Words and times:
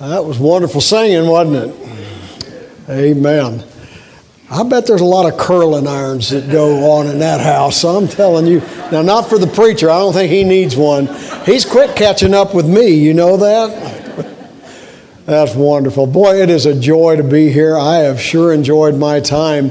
That 0.00 0.24
was 0.24 0.38
wonderful 0.38 0.80
singing, 0.80 1.28
wasn't 1.28 1.74
it? 1.74 2.88
Amen. 2.88 3.62
I 4.50 4.62
bet 4.62 4.86
there's 4.86 5.02
a 5.02 5.04
lot 5.04 5.30
of 5.30 5.38
curling 5.38 5.86
irons 5.86 6.30
that 6.30 6.50
go 6.50 6.90
on 6.92 7.06
in 7.06 7.18
that 7.18 7.42
house. 7.42 7.84
I'm 7.84 8.08
telling 8.08 8.46
you. 8.46 8.60
Now, 8.90 9.02
not 9.02 9.28
for 9.28 9.36
the 9.36 9.46
preacher. 9.46 9.90
I 9.90 9.98
don't 9.98 10.14
think 10.14 10.32
he 10.32 10.42
needs 10.42 10.74
one. 10.74 11.06
He's 11.44 11.66
quick 11.66 11.94
catching 11.96 12.32
up 12.32 12.54
with 12.54 12.66
me. 12.66 12.94
You 12.94 13.12
know 13.12 13.36
that? 13.36 14.26
That's 15.26 15.54
wonderful. 15.54 16.06
Boy, 16.06 16.40
it 16.42 16.48
is 16.48 16.64
a 16.64 16.80
joy 16.80 17.16
to 17.16 17.22
be 17.22 17.52
here. 17.52 17.76
I 17.76 17.98
have 17.98 18.18
sure 18.18 18.54
enjoyed 18.54 18.96
my 18.96 19.20
time 19.20 19.70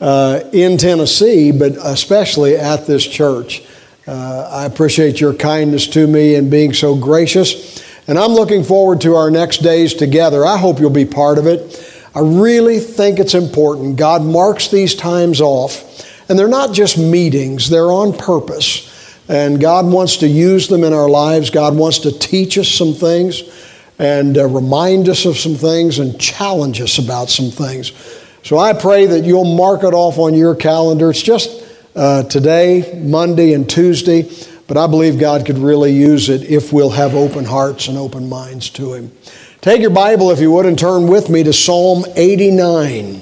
uh, 0.00 0.40
in 0.54 0.78
Tennessee, 0.78 1.52
but 1.52 1.72
especially 1.72 2.56
at 2.56 2.86
this 2.86 3.06
church. 3.06 3.62
Uh, 4.06 4.48
I 4.50 4.64
appreciate 4.64 5.20
your 5.20 5.34
kindness 5.34 5.86
to 5.88 6.06
me 6.06 6.34
and 6.34 6.50
being 6.50 6.72
so 6.72 6.96
gracious. 6.96 7.79
And 8.10 8.18
I'm 8.18 8.32
looking 8.32 8.64
forward 8.64 9.02
to 9.02 9.14
our 9.14 9.30
next 9.30 9.58
days 9.58 9.94
together. 9.94 10.44
I 10.44 10.58
hope 10.58 10.80
you'll 10.80 10.90
be 10.90 11.04
part 11.04 11.38
of 11.38 11.46
it. 11.46 11.80
I 12.12 12.18
really 12.18 12.80
think 12.80 13.20
it's 13.20 13.34
important. 13.34 13.98
God 13.98 14.24
marks 14.24 14.66
these 14.66 14.96
times 14.96 15.40
off, 15.40 16.28
and 16.28 16.36
they're 16.36 16.48
not 16.48 16.74
just 16.74 16.98
meetings, 16.98 17.70
they're 17.70 17.92
on 17.92 18.12
purpose. 18.12 18.88
And 19.28 19.60
God 19.60 19.86
wants 19.86 20.16
to 20.16 20.26
use 20.26 20.66
them 20.66 20.82
in 20.82 20.92
our 20.92 21.08
lives. 21.08 21.50
God 21.50 21.76
wants 21.76 22.00
to 22.00 22.10
teach 22.10 22.58
us 22.58 22.68
some 22.68 22.94
things 22.94 23.44
and 24.00 24.36
uh, 24.36 24.46
remind 24.46 25.08
us 25.08 25.24
of 25.24 25.38
some 25.38 25.54
things 25.54 26.00
and 26.00 26.18
challenge 26.20 26.80
us 26.80 26.98
about 26.98 27.30
some 27.30 27.52
things. 27.52 27.92
So 28.42 28.58
I 28.58 28.72
pray 28.72 29.06
that 29.06 29.24
you'll 29.24 29.56
mark 29.56 29.84
it 29.84 29.94
off 29.94 30.18
on 30.18 30.34
your 30.34 30.56
calendar. 30.56 31.10
It's 31.10 31.22
just 31.22 31.64
uh, 31.94 32.24
today, 32.24 33.00
Monday, 33.04 33.52
and 33.52 33.70
Tuesday. 33.70 34.22
But 34.70 34.76
I 34.76 34.86
believe 34.86 35.18
God 35.18 35.46
could 35.46 35.58
really 35.58 35.92
use 35.92 36.28
it 36.28 36.44
if 36.44 36.72
we'll 36.72 36.90
have 36.90 37.16
open 37.16 37.44
hearts 37.44 37.88
and 37.88 37.98
open 37.98 38.28
minds 38.28 38.70
to 38.70 38.94
Him. 38.94 39.10
Take 39.60 39.80
your 39.80 39.90
Bible, 39.90 40.30
if 40.30 40.38
you 40.38 40.52
would, 40.52 40.64
and 40.64 40.78
turn 40.78 41.08
with 41.08 41.28
me 41.28 41.42
to 41.42 41.52
Psalm 41.52 42.04
89. 42.14 43.20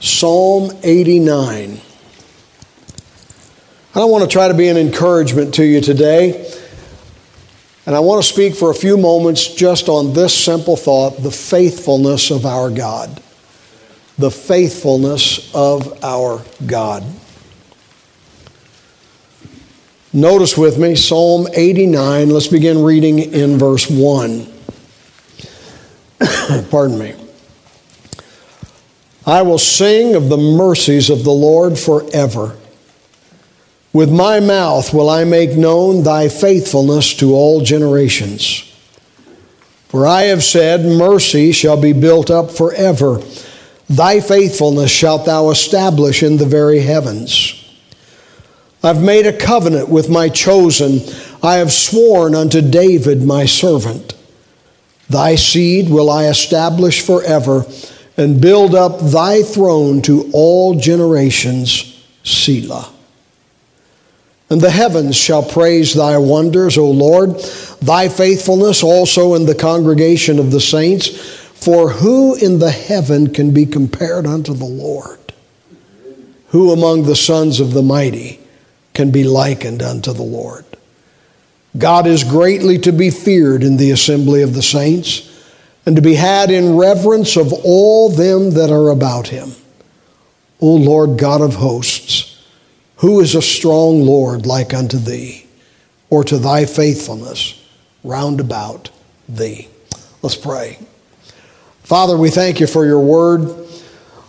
Psalm 0.00 0.72
89. 0.82 1.80
I 3.94 3.98
don't 3.98 4.10
want 4.10 4.24
to 4.24 4.28
try 4.28 4.46
to 4.46 4.52
be 4.52 4.68
an 4.68 4.76
encouragement 4.76 5.54
to 5.54 5.64
you 5.64 5.80
today. 5.80 6.52
And 7.86 7.96
I 7.96 8.00
want 8.00 8.22
to 8.22 8.30
speak 8.30 8.56
for 8.56 8.70
a 8.70 8.74
few 8.74 8.98
moments 8.98 9.54
just 9.54 9.88
on 9.88 10.12
this 10.12 10.38
simple 10.38 10.76
thought 10.76 11.22
the 11.22 11.30
faithfulness 11.30 12.30
of 12.30 12.44
our 12.44 12.68
God. 12.68 13.22
The 14.18 14.30
faithfulness 14.30 15.50
of 15.54 16.04
our 16.04 16.44
God. 16.66 17.04
Notice 20.16 20.56
with 20.56 20.78
me 20.78 20.94
Psalm 20.94 21.48
89. 21.52 22.30
Let's 22.30 22.46
begin 22.46 22.84
reading 22.84 23.18
in 23.18 23.58
verse 23.58 23.90
1. 23.90 24.46
Pardon 26.70 27.00
me. 27.00 27.16
I 29.26 29.42
will 29.42 29.58
sing 29.58 30.14
of 30.14 30.28
the 30.28 30.36
mercies 30.36 31.10
of 31.10 31.24
the 31.24 31.32
Lord 31.32 31.76
forever. 31.76 32.56
With 33.92 34.12
my 34.12 34.38
mouth 34.38 34.94
will 34.94 35.10
I 35.10 35.24
make 35.24 35.56
known 35.56 36.04
thy 36.04 36.28
faithfulness 36.28 37.12
to 37.14 37.34
all 37.34 37.62
generations. 37.62 38.60
For 39.88 40.06
I 40.06 40.22
have 40.24 40.44
said, 40.44 40.84
Mercy 40.84 41.50
shall 41.50 41.80
be 41.80 41.92
built 41.92 42.30
up 42.30 42.52
forever. 42.52 43.20
Thy 43.88 44.20
faithfulness 44.20 44.92
shalt 44.92 45.26
thou 45.26 45.50
establish 45.50 46.22
in 46.22 46.36
the 46.36 46.46
very 46.46 46.82
heavens. 46.82 47.63
I've 48.84 49.02
made 49.02 49.26
a 49.26 49.32
covenant 49.32 49.88
with 49.88 50.10
my 50.10 50.28
chosen. 50.28 51.00
I 51.42 51.54
have 51.54 51.72
sworn 51.72 52.34
unto 52.34 52.60
David 52.60 53.22
my 53.22 53.46
servant. 53.46 54.14
Thy 55.08 55.36
seed 55.36 55.88
will 55.88 56.10
I 56.10 56.26
establish 56.26 57.00
forever 57.00 57.64
and 58.16 58.40
build 58.40 58.74
up 58.74 59.00
thy 59.00 59.42
throne 59.42 60.02
to 60.02 60.30
all 60.32 60.78
generations. 60.78 61.90
Selah. 62.22 62.90
And 64.50 64.60
the 64.60 64.70
heavens 64.70 65.16
shall 65.16 65.42
praise 65.42 65.94
thy 65.94 66.18
wonders, 66.18 66.76
O 66.76 66.90
Lord, 66.90 67.38
thy 67.80 68.08
faithfulness 68.08 68.82
also 68.82 69.34
in 69.34 69.46
the 69.46 69.54
congregation 69.54 70.38
of 70.38 70.50
the 70.50 70.60
saints. 70.60 71.08
For 71.08 71.90
who 71.90 72.34
in 72.34 72.58
the 72.58 72.70
heaven 72.70 73.32
can 73.32 73.54
be 73.54 73.64
compared 73.64 74.26
unto 74.26 74.52
the 74.52 74.66
Lord? 74.66 75.32
Who 76.48 76.70
among 76.70 77.04
the 77.04 77.16
sons 77.16 77.58
of 77.58 77.72
the 77.72 77.82
mighty? 77.82 78.43
Can 78.94 79.10
be 79.10 79.24
likened 79.24 79.82
unto 79.82 80.12
the 80.12 80.22
Lord. 80.22 80.64
God 81.76 82.06
is 82.06 82.22
greatly 82.22 82.78
to 82.78 82.92
be 82.92 83.10
feared 83.10 83.64
in 83.64 83.76
the 83.76 83.90
assembly 83.90 84.42
of 84.42 84.54
the 84.54 84.62
saints, 84.62 85.30
and 85.84 85.96
to 85.96 86.02
be 86.02 86.14
had 86.14 86.50
in 86.50 86.76
reverence 86.76 87.36
of 87.36 87.52
all 87.64 88.08
them 88.08 88.52
that 88.52 88.70
are 88.70 88.88
about 88.88 89.28
him. 89.28 89.52
O 90.60 90.74
Lord 90.74 91.18
God 91.18 91.42
of 91.42 91.56
hosts, 91.56 92.42
who 92.96 93.20
is 93.20 93.34
a 93.34 93.42
strong 93.42 94.02
Lord 94.02 94.46
like 94.46 94.72
unto 94.72 94.96
thee, 94.96 95.46
or 96.08 96.24
to 96.24 96.38
thy 96.38 96.64
faithfulness 96.64 97.60
round 98.04 98.40
about 98.40 98.90
thee? 99.28 99.68
Let's 100.22 100.36
pray. 100.36 100.78
Father, 101.82 102.16
we 102.16 102.30
thank 102.30 102.60
you 102.60 102.66
for 102.66 102.86
your 102.86 103.00
word. 103.00 103.68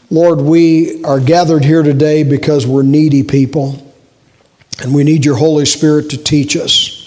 Lord, 0.10 0.42
we 0.42 1.04
are 1.06 1.20
gathered 1.20 1.64
here 1.64 1.84
today 1.84 2.24
because 2.24 2.68
we're 2.68 2.84
needy 2.84 3.24
people. 3.24 3.85
And 4.82 4.94
we 4.94 5.04
need 5.04 5.26
your 5.26 5.36
Holy 5.36 5.66
Spirit 5.66 6.10
to 6.12 6.18
teach 6.18 6.56
us. 6.58 7.02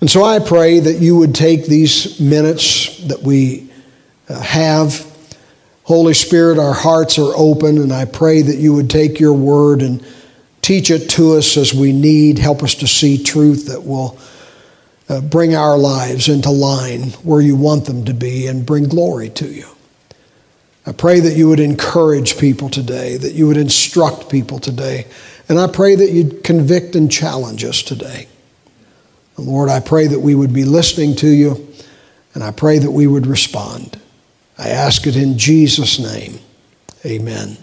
And 0.00 0.10
so 0.10 0.22
I 0.22 0.38
pray 0.38 0.80
that 0.80 1.00
you 1.00 1.16
would 1.16 1.34
take 1.34 1.66
these 1.66 2.20
minutes 2.20 2.98
that 3.08 3.22
we 3.22 3.70
uh, 4.28 4.40
have. 4.40 5.06
Holy 5.84 6.14
Spirit, 6.14 6.58
our 6.58 6.74
hearts 6.74 7.18
are 7.18 7.32
open, 7.34 7.78
and 7.78 7.92
I 7.92 8.04
pray 8.04 8.42
that 8.42 8.56
you 8.56 8.74
would 8.74 8.90
take 8.90 9.18
your 9.18 9.32
word 9.32 9.82
and 9.82 10.04
teach 10.60 10.90
it 10.90 11.08
to 11.10 11.36
us 11.36 11.56
as 11.56 11.72
we 11.72 11.92
need. 11.92 12.38
Help 12.38 12.62
us 12.62 12.74
to 12.76 12.86
see 12.86 13.22
truth 13.22 13.66
that 13.66 13.84
will 13.84 14.18
uh, 15.08 15.22
bring 15.22 15.54
our 15.54 15.78
lives 15.78 16.28
into 16.28 16.50
line 16.50 17.10
where 17.24 17.40
you 17.40 17.56
want 17.56 17.86
them 17.86 18.04
to 18.04 18.12
be 18.12 18.46
and 18.46 18.66
bring 18.66 18.84
glory 18.84 19.30
to 19.30 19.46
you. 19.46 19.66
I 20.86 20.92
pray 20.92 21.20
that 21.20 21.36
you 21.36 21.48
would 21.48 21.60
encourage 21.60 22.38
people 22.38 22.68
today, 22.68 23.16
that 23.16 23.32
you 23.32 23.46
would 23.46 23.56
instruct 23.56 24.30
people 24.30 24.58
today 24.58 25.06
and 25.48 25.58
I 25.58 25.66
pray 25.66 25.94
that 25.94 26.10
you'd 26.10 26.44
convict 26.44 26.94
and 26.94 27.10
challenge 27.10 27.64
us 27.64 27.82
today. 27.82 28.28
Lord, 29.36 29.70
I 29.70 29.80
pray 29.80 30.08
that 30.08 30.20
we 30.20 30.34
would 30.34 30.52
be 30.52 30.64
listening 30.64 31.14
to 31.16 31.28
you, 31.28 31.68
and 32.34 32.42
I 32.42 32.50
pray 32.50 32.78
that 32.78 32.90
we 32.90 33.06
would 33.06 33.26
respond. 33.26 34.00
I 34.58 34.70
ask 34.70 35.06
it 35.06 35.16
in 35.16 35.38
Jesus' 35.38 35.98
name. 35.98 36.40
Amen. 37.06 37.56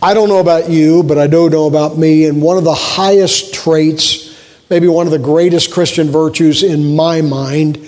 I 0.00 0.14
don't 0.14 0.28
know 0.28 0.38
about 0.38 0.70
you, 0.70 1.02
but 1.02 1.18
I 1.18 1.26
do 1.26 1.50
know 1.50 1.66
about 1.66 1.98
me, 1.98 2.24
and 2.24 2.40
one 2.40 2.56
of 2.56 2.64
the 2.64 2.74
highest 2.74 3.52
traits, 3.52 4.34
maybe 4.70 4.88
one 4.88 5.06
of 5.06 5.12
the 5.12 5.18
greatest 5.18 5.70
Christian 5.70 6.08
virtues 6.08 6.62
in 6.62 6.96
my 6.96 7.20
mind, 7.20 7.78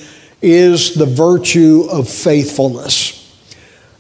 is 0.43 0.95
the 0.95 1.07
virtue 1.07 1.87
of 1.91 2.09
faithfulness. 2.09 3.17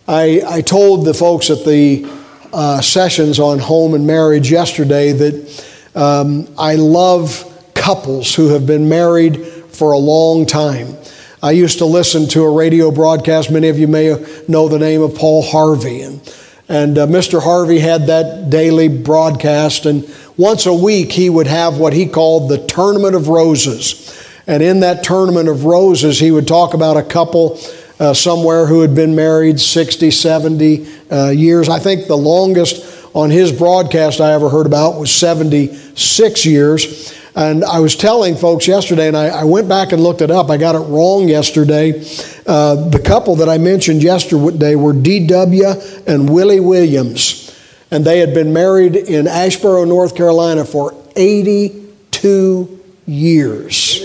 I, 0.06 0.42
I 0.47 0.60
told 0.60 1.06
the 1.06 1.14
folks 1.14 1.50
at 1.50 1.64
the 1.64 2.19
uh, 2.53 2.81
sessions 2.81 3.38
on 3.38 3.59
home 3.59 3.94
and 3.94 4.06
marriage 4.06 4.50
yesterday 4.50 5.12
that 5.12 5.66
um, 5.94 6.49
I 6.59 6.77
love 6.77 7.47
couples 7.75 8.34
who 8.34 8.49
have 8.49 8.66
been 8.66 8.88
married 8.88 9.44
for 9.47 9.93
a 9.93 9.99
long 9.99 10.47
time. 10.47 10.97
I 11.43 11.53
used 11.53 11.78
to 11.78 11.87
listen 11.87 12.28
to 12.28 12.43
a 12.43 12.53
radio 12.53 12.91
broadcast. 12.91 13.50
Many 13.50 13.69
of 13.69 13.78
you 13.78 13.89
may 13.89 14.15
know 14.47 14.69
the 14.69 14.78
name 14.78 15.00
of 15.00 15.15
Paul 15.15 15.43
Harvey. 15.43 16.03
And, 16.03 16.34
and 16.69 16.99
uh, 16.99 17.06
Mr. 17.06 17.43
Harvey 17.43 17.78
had 17.78 18.09
that 18.09 18.50
daily 18.50 18.89
broadcast. 18.89 19.87
And 19.87 20.05
once 20.37 20.66
a 20.66 20.75
week, 20.75 21.12
he 21.12 21.31
would 21.31 21.47
have 21.47 21.78
what 21.78 21.94
he 21.94 22.06
called 22.06 22.50
the 22.50 22.59
Tournament 22.66 23.15
of 23.15 23.28
Roses. 23.28 24.06
And 24.47 24.62
in 24.62 24.81
that 24.81 25.03
Tournament 25.03 25.49
of 25.49 25.65
Roses, 25.65 26.19
he 26.19 26.30
would 26.30 26.47
talk 26.47 26.74
about 26.74 26.97
a 26.97 27.03
couple 27.03 27.59
uh, 28.00 28.14
somewhere 28.14 28.66
who 28.66 28.80
had 28.80 28.94
been 28.94 29.14
married 29.14 29.60
60, 29.60 30.10
70 30.10 30.86
uh, 31.12 31.28
years. 31.28 31.68
I 31.68 31.78
think 31.78 32.06
the 32.06 32.16
longest 32.16 33.06
on 33.14 33.30
his 33.30 33.52
broadcast 33.52 34.20
I 34.20 34.32
ever 34.32 34.48
heard 34.48 34.66
about 34.66 34.98
was 34.98 35.12
76 35.12 36.47
years. 36.47 37.14
And 37.36 37.62
I 37.62 37.78
was 37.78 37.94
telling 37.94 38.36
folks 38.36 38.66
yesterday, 38.66 39.06
and 39.06 39.16
I, 39.16 39.28
I 39.28 39.44
went 39.44 39.68
back 39.68 39.92
and 39.92 40.02
looked 40.02 40.22
it 40.22 40.30
up. 40.30 40.50
I 40.50 40.56
got 40.56 40.74
it 40.74 40.80
wrong 40.80 41.28
yesterday. 41.28 42.00
Uh, 42.47 42.88
the 42.88 42.98
couple 42.98 43.36
that 43.36 43.48
I 43.48 43.58
mentioned 43.58 44.02
yesterday 44.02 44.74
were 44.74 44.92
D.W. 44.92 45.64
and 46.06 46.28
Willie 46.28 46.58
Williams. 46.58 47.47
And 47.91 48.04
they 48.04 48.18
had 48.18 48.34
been 48.34 48.52
married 48.52 48.97
in 48.97 49.26
Asheboro, 49.26 49.86
North 49.86 50.16
Carolina 50.16 50.64
for 50.64 50.94
82 51.16 52.80
years. 53.06 54.00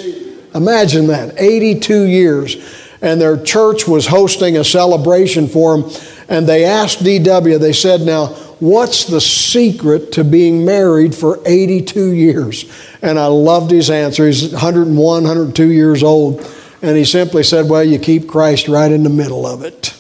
Imagine 0.54 1.08
that 1.08 1.36
82 1.38 2.04
years 2.04 2.85
and 3.02 3.20
their 3.20 3.42
church 3.42 3.88
was 3.88 4.08
hosting 4.08 4.58
a 4.58 4.64
celebration 4.64 5.48
for 5.48 5.78
him. 5.78 5.92
And 6.28 6.48
they 6.48 6.66
asked 6.66 7.04
DW, 7.04 7.60
they 7.60 7.74
said, 7.74 8.02
Now, 8.02 8.28
what's 8.60 9.06
the 9.06 9.22
secret 9.22 10.14
to 10.14 10.24
being 10.24 10.66
married 10.66 11.14
for 11.14 11.40
82 11.46 12.14
years? 12.14 12.66
And 13.02 13.20
I 13.20 13.28
loved 13.28 13.72
his 13.72 13.90
answer. 13.90 14.26
He's 14.26 14.52
101, 14.52 14.96
102 14.96 15.72
years 15.72 16.04
old. 16.04 16.42
And 16.82 16.98
he 16.98 17.06
simply 17.06 17.44
said, 17.44 17.70
Well, 17.70 17.84
you 17.84 18.00
keep 18.00 18.28
Christ 18.28 18.68
right 18.68 18.92
in 18.92 19.04
the 19.04 19.10
middle 19.10 19.46
of 19.46 19.64
it. 19.64 19.96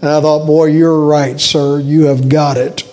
And 0.00 0.08
I 0.08 0.20
thought, 0.20 0.46
Boy, 0.46 0.66
you're 0.66 1.00
right, 1.00 1.40
sir. 1.40 1.78
You 1.78 2.06
have 2.06 2.28
got 2.28 2.56
it. 2.56 2.84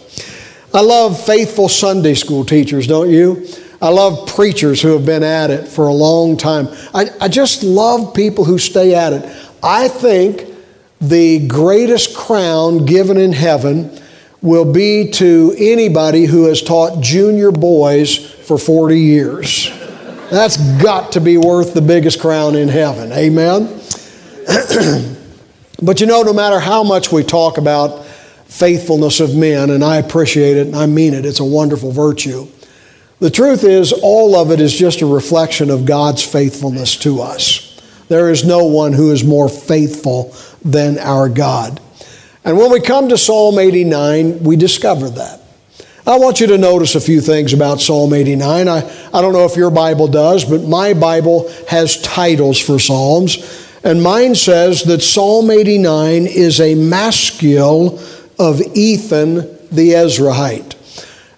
I 0.73 0.81
love 0.81 1.23
faithful 1.23 1.69
Sunday 1.69 2.13
school 2.13 2.45
teachers, 2.45 2.88
don't 2.88 3.09
you? 3.09 3.47
I 3.81 3.89
love 3.89 4.27
preachers 4.27 4.81
who 4.81 4.94
have 4.94 5.06
been 5.06 5.24
at 5.24 5.51
it 5.51 5.68
for 5.68 5.88
a 5.88 5.94
long 5.94 6.35
time. 6.35 6.68
I, 6.94 7.09
I 7.21 7.27
just 7.27 7.63
love 7.63 8.13
people 8.13 8.44
who 8.44 8.57
stay 8.57 8.95
at 8.95 9.13
it. 9.13 9.24
I 9.62 9.88
think 9.88 10.45
the 11.00 11.45
greatest 11.47 12.15
crown 12.15 12.85
given 12.85 13.18
in 13.18 13.33
heaven 13.33 14.00
will 14.41 14.71
be 14.71 15.12
to 15.12 15.56
anybody 15.57 16.25
who 16.25 16.45
has 16.45 16.62
taught 16.62 17.01
junior 17.01 17.51
boys 17.51 18.18
for 18.18 18.57
40 18.57 19.00
years. 19.00 19.69
That's 20.31 20.57
got 20.81 21.13
to 21.13 21.21
be 21.21 21.38
worth 21.38 21.73
the 21.73 21.81
biggest 21.81 22.19
crown 22.19 22.56
in 22.56 22.68
heaven. 22.68 23.12
Amen? 23.12 23.80
but 25.81 26.01
you 26.01 26.07
know, 26.07 26.23
no 26.23 26.33
matter 26.33 26.59
how 26.59 26.83
much 26.83 27.12
we 27.12 27.23
talk 27.23 27.57
about 27.57 28.06
faithfulness 28.45 29.19
of 29.19 29.35
men, 29.35 29.69
and 29.69 29.83
I 29.83 29.97
appreciate 29.97 30.57
it 30.57 30.68
and 30.68 30.75
I 30.75 30.85
mean 30.85 31.13
it, 31.13 31.25
it's 31.25 31.39
a 31.39 31.45
wonderful 31.45 31.91
virtue. 31.91 32.47
The 33.19 33.31
truth 33.31 33.64
is, 33.64 33.94
all 33.94 34.36
of 34.36 34.52
it 34.52 34.62
is 34.62 34.75
just 34.75 35.02
a 35.02 35.08
reflection 35.08 35.69
of 35.69 35.86
God's 35.86 36.24
faithfulness 36.24 36.96
to 36.98 37.22
us. 37.22 37.81
There 38.10 38.30
is 38.30 38.46
no 38.46 38.66
one 38.66 38.94
who 38.94 39.12
is 39.12 39.24
more 39.24 39.50
faithful 39.50 40.36
than 40.64 41.00
our 41.00 41.28
God. 41.28 41.81
And 42.46 42.58
when 42.58 42.72
we 42.72 42.80
come 42.80 43.10
to 43.10 43.18
Psalm 43.18 43.60
89, 43.60 44.44
we 44.44 44.56
discover 44.56 45.10
that. 45.10 45.42
I 46.06 46.18
want 46.19 46.40
you 46.40 46.48
to 46.48 46.58
notice 46.58 46.96
a 46.96 47.02
few 47.02 47.19
things 47.19 47.52
about 47.52 47.81
Psalm 47.81 48.14
89. 48.14 48.69
I, 48.69 48.78
I 49.14 49.22
don't 49.22 49.34
know 49.34 49.46
if 49.46 49.58
your 49.58 49.72
Bible 49.72 50.08
does, 50.08 50.46
but 50.46 50.64
my 50.64 50.94
Bible 50.94 51.52
has 51.68 52.02
titles 52.02 52.60
for 52.60 52.80
Psalms. 52.80 53.66
And 53.84 54.02
mine 54.02 54.36
says 54.36 54.84
that 54.84 55.02
Psalm 55.02 55.52
89 55.52 56.28
is 56.28 56.62
a 56.62 56.75
maskil 56.75 58.00
of 58.40 58.62
Ethan 58.62 59.36
the 59.69 59.92
Ezrahite. 59.92 60.75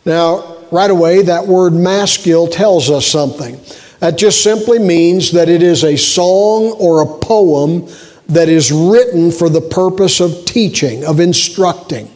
Now, 0.05 0.48
right 0.71 0.89
away, 0.89 1.23
that 1.23 1.47
word 1.47 1.73
maskil 1.73 2.47
tells 2.47 2.89
us 2.89 3.05
something. 3.05 3.59
That 3.99 4.17
just 4.17 4.43
simply 4.43 4.79
means 4.79 5.31
that 5.33 5.49
it 5.49 5.61
is 5.61 5.83
a 5.83 5.97
song 5.97 6.71
or 6.79 7.01
a 7.01 7.19
poem 7.19 7.87
that 8.27 8.47
is 8.47 8.71
written 8.71 9.31
for 9.31 9.49
the 9.49 9.61
purpose 9.61 10.19
of 10.19 10.45
teaching, 10.45 11.03
of 11.03 11.19
instructing. 11.19 12.09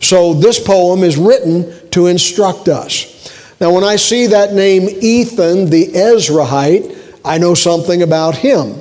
So 0.00 0.34
this 0.34 0.58
poem 0.58 1.04
is 1.04 1.16
written 1.16 1.90
to 1.90 2.06
instruct 2.06 2.68
us. 2.68 3.14
Now, 3.60 3.72
when 3.72 3.84
I 3.84 3.96
see 3.96 4.28
that 4.28 4.54
name 4.54 4.88
Ethan 4.88 5.70
the 5.70 5.88
Ezrahite, 5.88 6.96
I 7.24 7.38
know 7.38 7.54
something 7.54 8.02
about 8.02 8.36
him. 8.36 8.80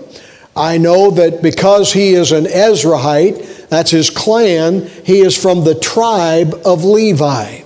I 0.56 0.78
know 0.78 1.12
that 1.12 1.42
because 1.42 1.94
he 1.94 2.14
is 2.14 2.32
an 2.32 2.46
Ezrahite, 2.46 3.70
that's 3.70 3.92
his 3.92 4.10
clan, 4.10 4.88
he 5.06 5.20
is 5.20 5.40
from 5.40 5.64
the 5.64 5.76
tribe 5.76 6.56
of 6.66 6.84
Levi. 6.84 7.62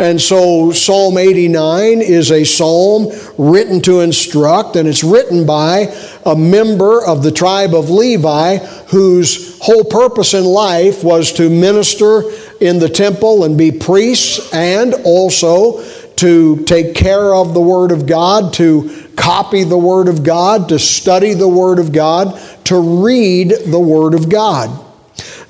And 0.00 0.18
so 0.18 0.72
Psalm 0.72 1.18
89 1.18 2.00
is 2.00 2.32
a 2.32 2.42
psalm 2.42 3.08
written 3.36 3.82
to 3.82 4.00
instruct, 4.00 4.76
and 4.76 4.88
it's 4.88 5.04
written 5.04 5.44
by 5.44 5.94
a 6.24 6.34
member 6.34 7.04
of 7.04 7.22
the 7.22 7.30
tribe 7.30 7.74
of 7.74 7.90
Levi 7.90 8.56
whose 8.88 9.58
whole 9.60 9.84
purpose 9.84 10.32
in 10.32 10.44
life 10.44 11.04
was 11.04 11.34
to 11.34 11.50
minister 11.50 12.22
in 12.62 12.78
the 12.78 12.88
temple 12.88 13.44
and 13.44 13.58
be 13.58 13.70
priests 13.70 14.50
and 14.54 14.94
also 15.04 15.84
to 16.14 16.64
take 16.64 16.94
care 16.94 17.34
of 17.34 17.52
the 17.52 17.60
Word 17.60 17.92
of 17.92 18.06
God, 18.06 18.54
to 18.54 19.06
copy 19.16 19.64
the 19.64 19.76
Word 19.76 20.08
of 20.08 20.22
God, 20.24 20.70
to 20.70 20.78
study 20.78 21.34
the 21.34 21.46
Word 21.46 21.78
of 21.78 21.92
God, 21.92 22.40
to 22.64 23.04
read 23.04 23.50
the 23.66 23.78
Word 23.78 24.14
of 24.14 24.30
God. 24.30 24.70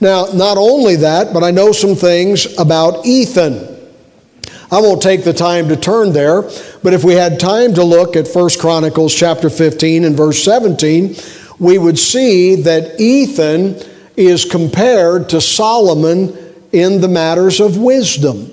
Now, 0.01 0.27
not 0.35 0.59
only 0.59 0.97
that, 0.97 1.33
but 1.33 1.45
I 1.45 1.53
know 1.53 1.71
some 1.71 1.95
things 1.95 2.59
about 2.59 3.07
Ethan. 3.07 3.70
I 4.73 4.81
won't 4.81 5.03
take 5.03 5.25
the 5.25 5.33
time 5.33 5.69
to 5.69 5.77
turn 5.77 6.13
there, 6.13 6.43
but 6.83 6.95
if 6.95 7.03
we 7.03 7.15
had 7.15 7.41
time 7.41 7.75
to 7.75 7.83
look 7.83 8.15
at 8.15 8.29
1 8.29 8.51
Chronicles 8.61 9.13
chapter 9.13 9.51
15 9.51 10.05
and 10.05 10.17
verse 10.17 10.45
17, 10.45 11.17
we 11.59 11.77
would 11.77 11.99
see 11.99 12.55
that 12.55 13.01
Ethan 13.01 13.83
is 14.17 14.45
compared 14.45 15.29
to 15.31 15.41
Solomon 15.41 16.37
in 16.71 17.01
the 17.01 17.09
matters 17.09 17.59
of 17.59 17.79
wisdom. 17.79 18.53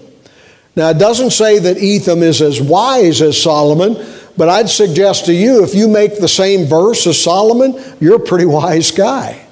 Now, 0.76 0.90
it 0.90 0.98
doesn't 0.98 1.32
say 1.32 1.60
that 1.60 1.78
Ethan 1.78 2.24
is 2.24 2.42
as 2.42 2.62
wise 2.62 3.22
as 3.22 3.40
Solomon, 3.40 4.04
but 4.36 4.50
I'd 4.50 4.70
suggest 4.70 5.26
to 5.26 5.34
you 5.34 5.64
if 5.64 5.76
you 5.76 5.88
make 5.88 6.20
the 6.20 6.28
same 6.28 6.68
verse 6.68 7.06
as 7.06 7.22
Solomon, 7.22 7.80
you're 8.00 8.16
a 8.16 8.20
pretty 8.20 8.46
wise 8.48 8.90
guy. 8.90 9.46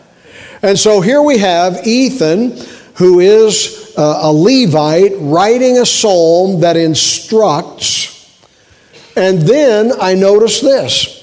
And 0.63 0.79
so 0.79 1.01
here 1.01 1.21
we 1.21 1.37
have 1.37 1.85
Ethan, 1.85 2.57
who 2.95 3.19
is 3.19 3.84
uh, 3.97 4.19
a 4.23 4.31
Levite 4.31 5.13
writing 5.17 5.77
a 5.77 5.85
psalm 5.85 6.61
that 6.61 6.77
instructs. 6.77 8.11
And 9.15 9.41
then 9.41 9.91
I 9.99 10.15
notice 10.15 10.61
this 10.61 11.21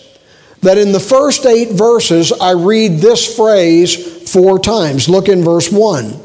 that 0.62 0.78
in 0.78 0.92
the 0.92 1.00
first 1.00 1.44
eight 1.44 1.72
verses, 1.72 2.32
I 2.32 2.52
read 2.52 2.98
this 2.98 3.36
phrase 3.36 4.30
four 4.30 4.58
times. 4.58 5.08
Look 5.08 5.28
in 5.28 5.42
verse 5.42 5.70
1 5.70 6.20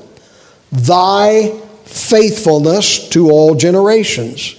Thy 0.72 1.60
faithfulness 1.86 3.10
to 3.10 3.32
all 3.32 3.56
generations. 3.56 4.56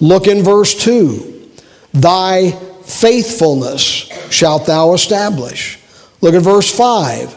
Look 0.00 0.26
in 0.26 0.42
verse 0.42 0.74
2 0.74 1.50
Thy 1.94 2.50
faithfulness 2.84 3.82
shalt 4.30 4.66
thou 4.66 4.92
establish. 4.92 5.78
Look 6.20 6.34
at 6.34 6.42
verse 6.42 6.70
5 6.76 7.34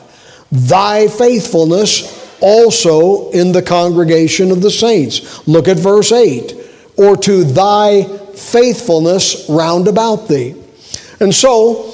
Thy 0.51 1.07
faithfulness 1.07 2.18
also 2.41 3.29
in 3.31 3.51
the 3.51 3.61
congregation 3.61 4.51
of 4.51 4.61
the 4.61 4.71
saints. 4.71 5.47
Look 5.47 5.67
at 5.67 5.77
verse 5.77 6.11
8. 6.11 6.55
Or 6.97 7.15
to 7.17 7.43
thy 7.43 8.03
faithfulness 8.03 9.47
round 9.49 9.87
about 9.87 10.27
thee. 10.27 10.55
And 11.19 11.33
so, 11.33 11.93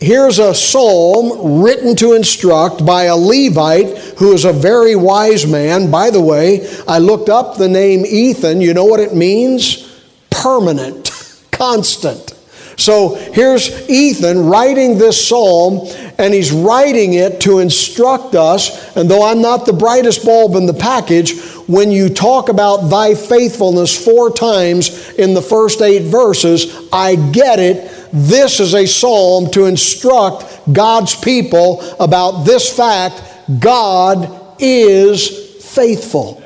here's 0.00 0.38
a 0.38 0.54
psalm 0.54 1.62
written 1.62 1.96
to 1.96 2.14
instruct 2.14 2.84
by 2.84 3.04
a 3.04 3.16
Levite 3.16 3.96
who 4.18 4.32
is 4.32 4.44
a 4.44 4.52
very 4.52 4.96
wise 4.96 5.46
man. 5.46 5.90
By 5.90 6.10
the 6.10 6.20
way, 6.20 6.68
I 6.86 6.98
looked 6.98 7.28
up 7.28 7.56
the 7.56 7.68
name 7.68 8.04
Ethan. 8.06 8.60
You 8.60 8.74
know 8.74 8.84
what 8.84 9.00
it 9.00 9.14
means? 9.14 9.84
Permanent, 10.30 11.10
constant. 11.50 12.37
So 12.78 13.16
here's 13.16 13.90
Ethan 13.90 14.46
writing 14.46 14.98
this 14.98 15.28
psalm, 15.28 15.88
and 16.16 16.32
he's 16.32 16.52
writing 16.52 17.14
it 17.14 17.40
to 17.40 17.58
instruct 17.58 18.36
us. 18.36 18.96
And 18.96 19.10
though 19.10 19.28
I'm 19.28 19.42
not 19.42 19.66
the 19.66 19.72
brightest 19.72 20.24
bulb 20.24 20.54
in 20.54 20.66
the 20.66 20.74
package, 20.74 21.36
when 21.66 21.90
you 21.90 22.08
talk 22.08 22.48
about 22.48 22.88
thy 22.88 23.16
faithfulness 23.16 24.02
four 24.02 24.32
times 24.32 25.10
in 25.14 25.34
the 25.34 25.42
first 25.42 25.82
eight 25.82 26.04
verses, 26.04 26.88
I 26.92 27.16
get 27.32 27.58
it. 27.58 28.10
This 28.12 28.60
is 28.60 28.74
a 28.74 28.86
psalm 28.86 29.50
to 29.50 29.64
instruct 29.64 30.72
God's 30.72 31.16
people 31.16 31.82
about 31.98 32.44
this 32.44 32.74
fact 32.74 33.22
God 33.58 34.54
is 34.60 35.64
faithful. 35.64 36.44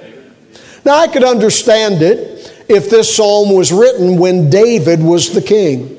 Now, 0.83 0.97
I 0.97 1.09
could 1.09 1.25
understand 1.25 2.01
it 2.01 2.65
if 2.71 2.89
this 2.89 3.15
psalm 3.15 3.55
was 3.55 3.71
written 3.71 4.19
when 4.19 4.49
David 4.49 5.03
was 5.03 5.35
the 5.35 5.43
king 5.43 5.99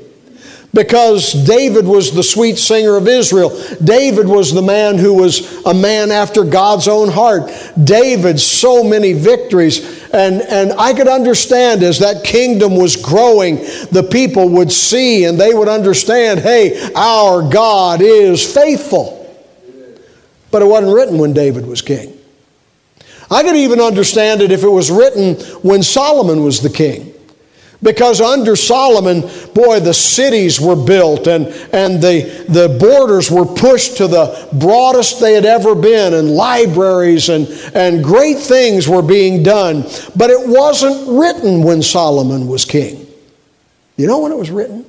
because 0.74 1.34
David 1.34 1.86
was 1.86 2.12
the 2.12 2.24
sweet 2.24 2.58
singer 2.58 2.96
of 2.96 3.08
Israel. 3.08 3.50
David 3.84 4.28
was 4.28 4.52
the 4.52 4.62
man 4.62 4.98
who 4.98 5.14
was 5.14 5.64
a 5.66 5.74
man 5.74 6.10
after 6.12 6.44
God's 6.44 6.88
own 6.88 7.10
heart. 7.10 7.52
David, 7.82 8.40
so 8.40 8.84
many 8.84 9.14
victories. 9.14 10.04
And, 10.12 10.42
and 10.42 10.74
I 10.74 10.94
could 10.94 11.08
understand 11.08 11.84
as 11.84 12.00
that 12.00 12.24
kingdom 12.24 12.76
was 12.76 12.96
growing, 12.96 13.58
the 13.92 14.08
people 14.12 14.50
would 14.50 14.72
see 14.72 15.26
and 15.26 15.40
they 15.40 15.54
would 15.54 15.70
understand 15.70 16.40
hey, 16.40 16.92
our 16.96 17.48
God 17.48 18.02
is 18.02 18.44
faithful. 18.52 19.20
But 20.50 20.64
it 20.64 20.66
wasn't 20.66 20.96
written 20.96 21.20
when 21.20 21.34
David 21.34 21.68
was 21.68 21.82
king. 21.82 22.18
I 23.30 23.44
could 23.44 23.56
even 23.56 23.80
understand 23.80 24.42
it 24.42 24.52
if 24.52 24.64
it 24.64 24.70
was 24.70 24.92
written 24.92 25.36
when 25.62 25.82
Solomon 25.84 26.44
was 26.44 26.62
the 26.62 26.70
king. 26.70 27.14
Because 27.84 28.22
under 28.22 28.56
Solomon, 28.56 29.22
boy, 29.54 29.82
the 29.82 29.94
cities 29.94 30.60
were 30.60 30.76
built 30.76 31.28
and, 31.28 31.48
and 31.74 32.02
the, 32.02 32.46
the 32.48 32.78
borders 32.80 33.30
were 33.30 33.46
pushed 33.46 33.98
to 33.98 34.08
the 34.08 34.48
broadest 34.54 35.20
they 35.20 35.34
had 35.34 35.46
ever 35.46 35.76
been, 35.76 36.14
and 36.14 36.32
libraries 36.32 37.28
and, 37.28 37.46
and 37.76 38.02
great 38.02 38.38
things 38.38 38.88
were 38.88 39.02
being 39.02 39.44
done. 39.44 39.84
But 40.16 40.30
it 40.30 40.48
wasn't 40.48 41.20
written 41.20 41.62
when 41.62 41.82
Solomon 41.82 42.48
was 42.48 42.64
king. 42.64 43.06
You 43.98 44.08
know 44.08 44.20
when 44.20 44.32
it 44.32 44.38
was 44.38 44.50
written? 44.50 44.86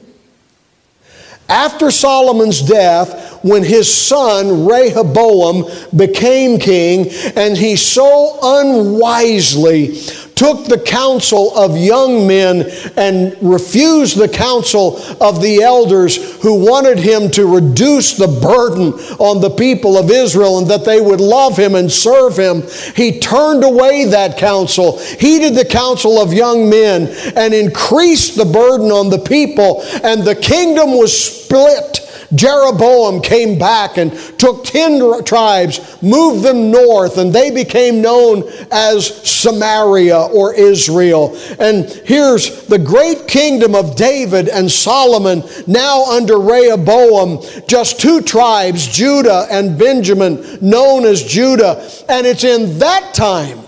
After 1.48 1.90
Solomon's 1.90 2.62
death, 2.62 3.44
when 3.44 3.62
his 3.62 3.92
son 3.92 4.66
Rehoboam 4.66 5.64
became 5.94 6.58
king, 6.58 7.10
and 7.36 7.56
he 7.56 7.76
so 7.76 8.38
unwisely 8.42 9.98
took 10.34 10.66
the 10.66 10.78
counsel 10.78 11.56
of 11.56 11.76
young 11.76 12.26
men 12.26 12.70
and 12.96 13.36
refused 13.40 14.18
the 14.18 14.28
counsel 14.28 14.98
of 15.20 15.40
the 15.40 15.62
elders 15.62 16.40
who 16.42 16.64
wanted 16.64 16.98
him 16.98 17.30
to 17.30 17.46
reduce 17.46 18.16
the 18.16 18.26
burden 18.26 18.92
on 19.18 19.40
the 19.40 19.50
people 19.50 19.96
of 19.96 20.10
Israel 20.10 20.58
and 20.58 20.66
that 20.68 20.84
they 20.84 21.00
would 21.00 21.20
love 21.20 21.56
him 21.56 21.74
and 21.74 21.90
serve 21.90 22.36
him. 22.36 22.62
He 22.94 23.20
turned 23.20 23.64
away 23.64 24.06
that 24.06 24.38
counsel, 24.38 24.98
heeded 24.98 25.54
the 25.54 25.64
counsel 25.64 26.20
of 26.20 26.32
young 26.32 26.68
men, 26.68 27.14
and 27.36 27.54
increased 27.54 28.36
the 28.36 28.44
burden 28.44 28.90
on 28.90 29.10
the 29.10 29.18
people, 29.18 29.82
and 30.02 30.22
the 30.22 30.36
kingdom 30.36 30.98
was 30.98 31.44
split 31.44 32.03
Jeroboam 32.34 33.20
came 33.20 33.58
back 33.58 33.96
and 33.98 34.12
took 34.38 34.64
10 34.64 35.24
tribes, 35.24 36.02
moved 36.02 36.44
them 36.44 36.70
north, 36.70 37.18
and 37.18 37.32
they 37.32 37.50
became 37.50 38.00
known 38.00 38.44
as 38.70 39.06
Samaria 39.28 40.18
or 40.18 40.54
Israel. 40.54 41.36
And 41.58 41.86
here's 42.04 42.66
the 42.66 42.78
great 42.78 43.26
kingdom 43.26 43.74
of 43.74 43.96
David 43.96 44.48
and 44.48 44.70
Solomon, 44.70 45.42
now 45.66 46.04
under 46.04 46.38
Rehoboam, 46.38 47.42
just 47.66 48.00
two 48.00 48.20
tribes, 48.20 48.86
Judah 48.86 49.46
and 49.50 49.78
Benjamin, 49.78 50.58
known 50.60 51.04
as 51.04 51.22
Judah. 51.22 51.88
And 52.08 52.26
it's 52.26 52.44
in 52.44 52.78
that 52.78 53.14
time 53.14 53.63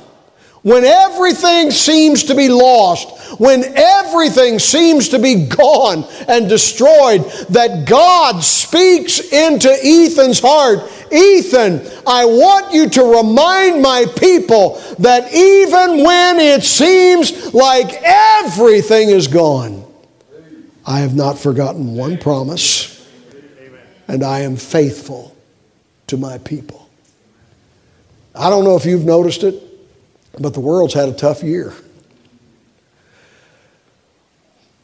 when 0.66 0.84
everything 0.84 1.70
seems 1.70 2.24
to 2.24 2.34
be 2.34 2.48
lost, 2.48 3.38
when 3.38 3.62
everything 3.76 4.58
seems 4.58 5.10
to 5.10 5.18
be 5.20 5.46
gone 5.46 6.04
and 6.26 6.48
destroyed, 6.48 7.22
that 7.50 7.86
God 7.86 8.42
speaks 8.42 9.20
into 9.20 9.68
Ethan's 9.70 10.40
heart 10.40 10.80
Ethan, 11.12 11.86
I 12.04 12.24
want 12.24 12.74
you 12.74 12.88
to 12.88 13.04
remind 13.04 13.80
my 13.80 14.06
people 14.18 14.82
that 14.98 15.32
even 15.32 16.02
when 16.02 16.40
it 16.40 16.64
seems 16.64 17.54
like 17.54 18.02
everything 18.02 19.10
is 19.10 19.28
gone, 19.28 19.84
I 20.84 20.98
have 20.98 21.14
not 21.14 21.38
forgotten 21.38 21.94
one 21.94 22.18
promise, 22.18 23.08
and 24.08 24.24
I 24.24 24.40
am 24.40 24.56
faithful 24.56 25.36
to 26.08 26.16
my 26.16 26.38
people. 26.38 26.88
I 28.34 28.50
don't 28.50 28.64
know 28.64 28.74
if 28.74 28.84
you've 28.84 29.04
noticed 29.04 29.44
it, 29.44 29.62
but 30.38 30.54
the 30.54 30.60
world's 30.60 30.94
had 30.94 31.08
a 31.08 31.12
tough 31.12 31.42
year. 31.42 31.72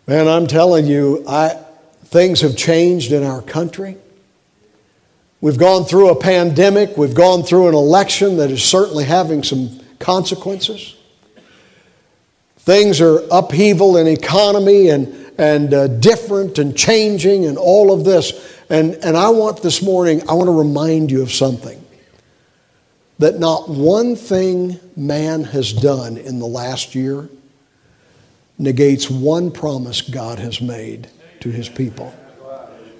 Man, 0.07 0.27
I'm 0.27 0.47
telling 0.47 0.87
you, 0.87 1.25
I, 1.29 1.57
things 2.07 2.41
have 2.41 2.57
changed 2.57 3.13
in 3.13 3.23
our 3.23 3.43
country. 3.43 3.97
We've 5.41 5.59
gone 5.59 5.85
through 5.85 6.11
a 6.11 6.17
pandemic, 6.17 6.97
we've 6.97 7.15
gone 7.15 7.43
through 7.43 7.69
an 7.69 7.75
election 7.75 8.37
that 8.39 8.51
is 8.51 8.65
certainly 8.65 9.05
having 9.05 9.43
some 9.43 9.81
consequences. 9.99 10.97
Things 12.59 13.01
are 13.01 13.23
upheaval 13.31 13.97
in 13.97 14.07
economy 14.07 14.89
and, 14.91 15.09
and 15.39 15.75
uh, 15.75 15.89
different 15.89 16.59
and 16.59 16.77
changing 16.77 17.45
and 17.47 17.59
all 17.59 17.93
of 17.93 18.05
this. 18.05 18.57
And, 18.71 18.95
and 18.97 19.17
I 19.17 19.31
want 19.31 19.63
this 19.63 19.83
morning, 19.83 20.23
I 20.29 20.35
want 20.35 20.47
to 20.47 20.57
remind 20.57 21.11
you 21.11 21.23
of 21.23 21.33
something 21.33 21.82
that 23.23 23.39
not 23.39 23.69
one 23.69 24.17
thing 24.17 24.79
man 24.97 25.45
has 25.45 25.73
done 25.73 26.17
in 26.17 26.39
the 26.39 26.47
last 26.47 26.95
year 26.95 27.29
negates 28.59 29.11
one 29.11 29.51
promise 29.51 30.01
God 30.01 30.39
has 30.39 30.61
made 30.61 31.09
to 31.41 31.51
his 31.51 31.69
people. 31.69 32.15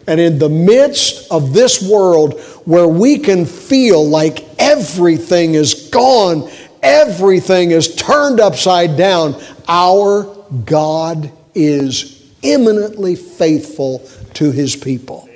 And 0.07 0.21
in 0.21 0.39
the 0.39 0.49
midst 0.49 1.31
of 1.31 1.53
this 1.53 1.89
world 1.89 2.41
where 2.65 2.89
we 2.89 3.19
can 3.19 3.47
feel 3.47 4.05
like 4.05 4.45
everything 4.59 5.55
is 5.55 5.89
gone, 5.91 6.51
everything 6.83 7.71
is 7.71 7.95
turned 7.95 8.41
upside 8.41 8.97
down, 8.97 9.41
our 9.69 10.25
God 10.65 11.31
is 11.55 12.33
eminently 12.43 13.15
faithful 13.15 14.01
to 14.35 14.51
his 14.51 14.75
people. 14.75 15.29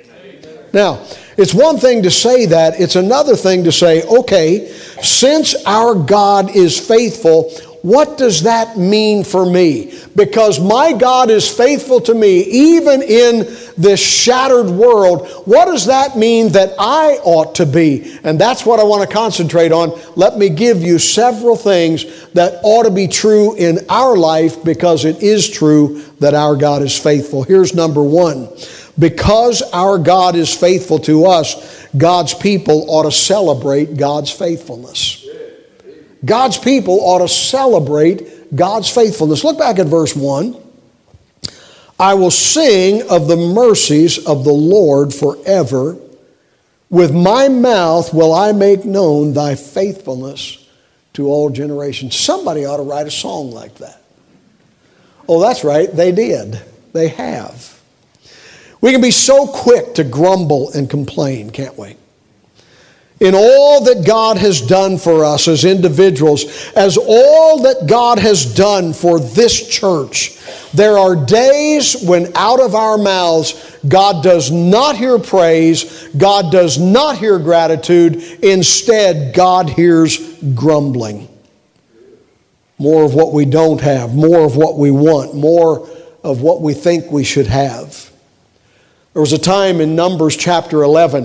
Now, 0.73 1.05
it's 1.37 1.53
one 1.53 1.77
thing 1.77 2.03
to 2.03 2.11
say 2.11 2.47
that, 2.47 2.79
it's 2.79 2.95
another 2.95 3.35
thing 3.35 3.63
to 3.65 3.71
say, 3.71 4.03
okay, 4.03 4.71
since 5.01 5.55
our 5.65 5.93
God 5.95 6.55
is 6.55 6.79
faithful, 6.79 7.51
what 7.83 8.17
does 8.17 8.43
that 8.43 8.75
mean 8.77 9.23
for 9.23 9.45
me? 9.45 9.97
Because 10.15 10.59
my 10.59 10.93
God 10.93 11.29
is 11.29 11.47
faithful 11.47 12.01
to 12.01 12.13
me 12.13 12.39
even 12.41 13.01
in 13.03 13.55
this 13.77 13.99
shattered 13.99 14.69
world. 14.69 15.27
What 15.45 15.65
does 15.65 15.85
that 15.85 16.17
mean 16.17 16.49
that 16.53 16.73
I 16.79 17.19
ought 17.23 17.55
to 17.55 17.65
be? 17.65 18.17
And 18.23 18.37
that's 18.37 18.65
what 18.65 18.79
I 18.79 18.83
want 18.83 19.07
to 19.07 19.15
concentrate 19.15 19.71
on. 19.71 19.97
Let 20.15 20.37
me 20.37 20.49
give 20.49 20.81
you 20.81 20.97
several 20.97 21.55
things 21.55 22.05
that 22.31 22.59
ought 22.63 22.83
to 22.83 22.91
be 22.91 23.07
true 23.07 23.55
in 23.55 23.79
our 23.89 24.17
life 24.17 24.63
because 24.63 25.05
it 25.05 25.21
is 25.21 25.47
true 25.47 26.01
that 26.19 26.33
our 26.33 26.55
God 26.55 26.81
is 26.81 26.97
faithful. 26.97 27.43
Here's 27.43 27.75
number 27.75 28.01
one. 28.01 28.49
Because 28.99 29.61
our 29.73 29.97
God 29.97 30.35
is 30.35 30.53
faithful 30.53 30.99
to 30.99 31.25
us, 31.25 31.87
God's 31.95 32.33
people 32.33 32.89
ought 32.89 33.03
to 33.03 33.11
celebrate 33.11 33.97
God's 33.97 34.31
faithfulness. 34.31 35.25
God's 36.25 36.57
people 36.57 36.99
ought 37.01 37.19
to 37.19 37.27
celebrate 37.27 38.55
God's 38.55 38.89
faithfulness. 38.89 39.43
Look 39.43 39.57
back 39.57 39.77
at 39.79 39.87
verse 39.87 40.15
1. 40.15 40.55
I 41.99 42.13
will 42.13 42.31
sing 42.31 43.07
of 43.09 43.27
the 43.27 43.37
mercies 43.37 44.25
of 44.25 44.43
the 44.43 44.53
Lord 44.53 45.13
forever. 45.13 45.97
With 46.89 47.13
my 47.13 47.49
mouth 47.49 48.13
will 48.13 48.33
I 48.33 48.51
make 48.51 48.85
known 48.85 49.33
thy 49.33 49.55
faithfulness 49.55 50.65
to 51.13 51.27
all 51.27 51.49
generations. 51.49 52.15
Somebody 52.15 52.65
ought 52.65 52.77
to 52.77 52.83
write 52.83 53.07
a 53.07 53.11
song 53.11 53.51
like 53.51 53.75
that. 53.75 54.01
Oh, 55.27 55.41
that's 55.41 55.63
right, 55.63 55.91
they 55.91 56.11
did. 56.11 56.61
They 56.93 57.09
have. 57.09 57.76
We 58.81 58.91
can 58.91 59.01
be 59.01 59.11
so 59.11 59.47
quick 59.47 59.95
to 59.95 60.03
grumble 60.03 60.71
and 60.71 60.89
complain, 60.89 61.49
can't 61.49 61.77
we? 61.77 61.97
in 63.19 63.33
all 63.33 63.83
that 63.85 64.05
God 64.05 64.37
has 64.37 64.61
done 64.61 64.97
for 64.97 65.25
us 65.25 65.47
as 65.47 65.65
individuals, 65.65 66.71
as 66.75 66.97
all 66.97 67.63
that 67.63 67.87
God 67.87 68.19
has 68.19 68.53
done 68.53 68.93
for 68.93 69.19
this 69.19 69.67
church, 69.67 70.37
there 70.73 70.97
are 70.97 71.15
days 71.15 71.95
when 72.03 72.35
out 72.35 72.59
of 72.59 72.75
our 72.75 72.97
mouths, 72.97 73.79
God 73.87 74.23
does 74.23 74.51
not 74.51 74.97
hear 74.97 75.17
praise, 75.17 76.07
God 76.09 76.51
does 76.51 76.77
not 76.77 77.17
hear 77.17 77.39
gratitude. 77.39 78.21
Instead, 78.43 79.33
God 79.33 79.69
hears 79.69 80.19
grumbling. 80.53 81.27
More 82.77 83.03
of 83.03 83.15
what 83.15 83.33
we 83.33 83.45
don't 83.45 83.81
have, 83.81 84.13
more 84.13 84.45
of 84.45 84.55
what 84.55 84.77
we 84.77 84.91
want, 84.91 85.33
more 85.33 85.89
of 86.23 86.41
what 86.41 86.61
we 86.61 86.75
think 86.75 87.11
we 87.11 87.23
should 87.23 87.47
have. 87.47 88.11
There 89.17 89.21
was 89.21 89.33
a 89.33 89.39
time 89.39 89.81
in 89.81 89.95
Numbers 89.95 90.37
chapter 90.37 90.83
11 90.83 91.23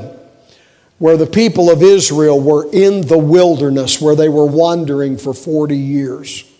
where 0.98 1.18
the 1.18 1.26
people 1.26 1.70
of 1.70 1.82
Israel 1.82 2.40
were 2.40 2.66
in 2.72 3.02
the 3.02 3.18
wilderness, 3.18 4.00
where 4.00 4.16
they 4.16 4.30
were 4.30 4.46
wandering 4.46 5.18
for 5.18 5.34
40 5.34 5.76
years. 5.76 6.50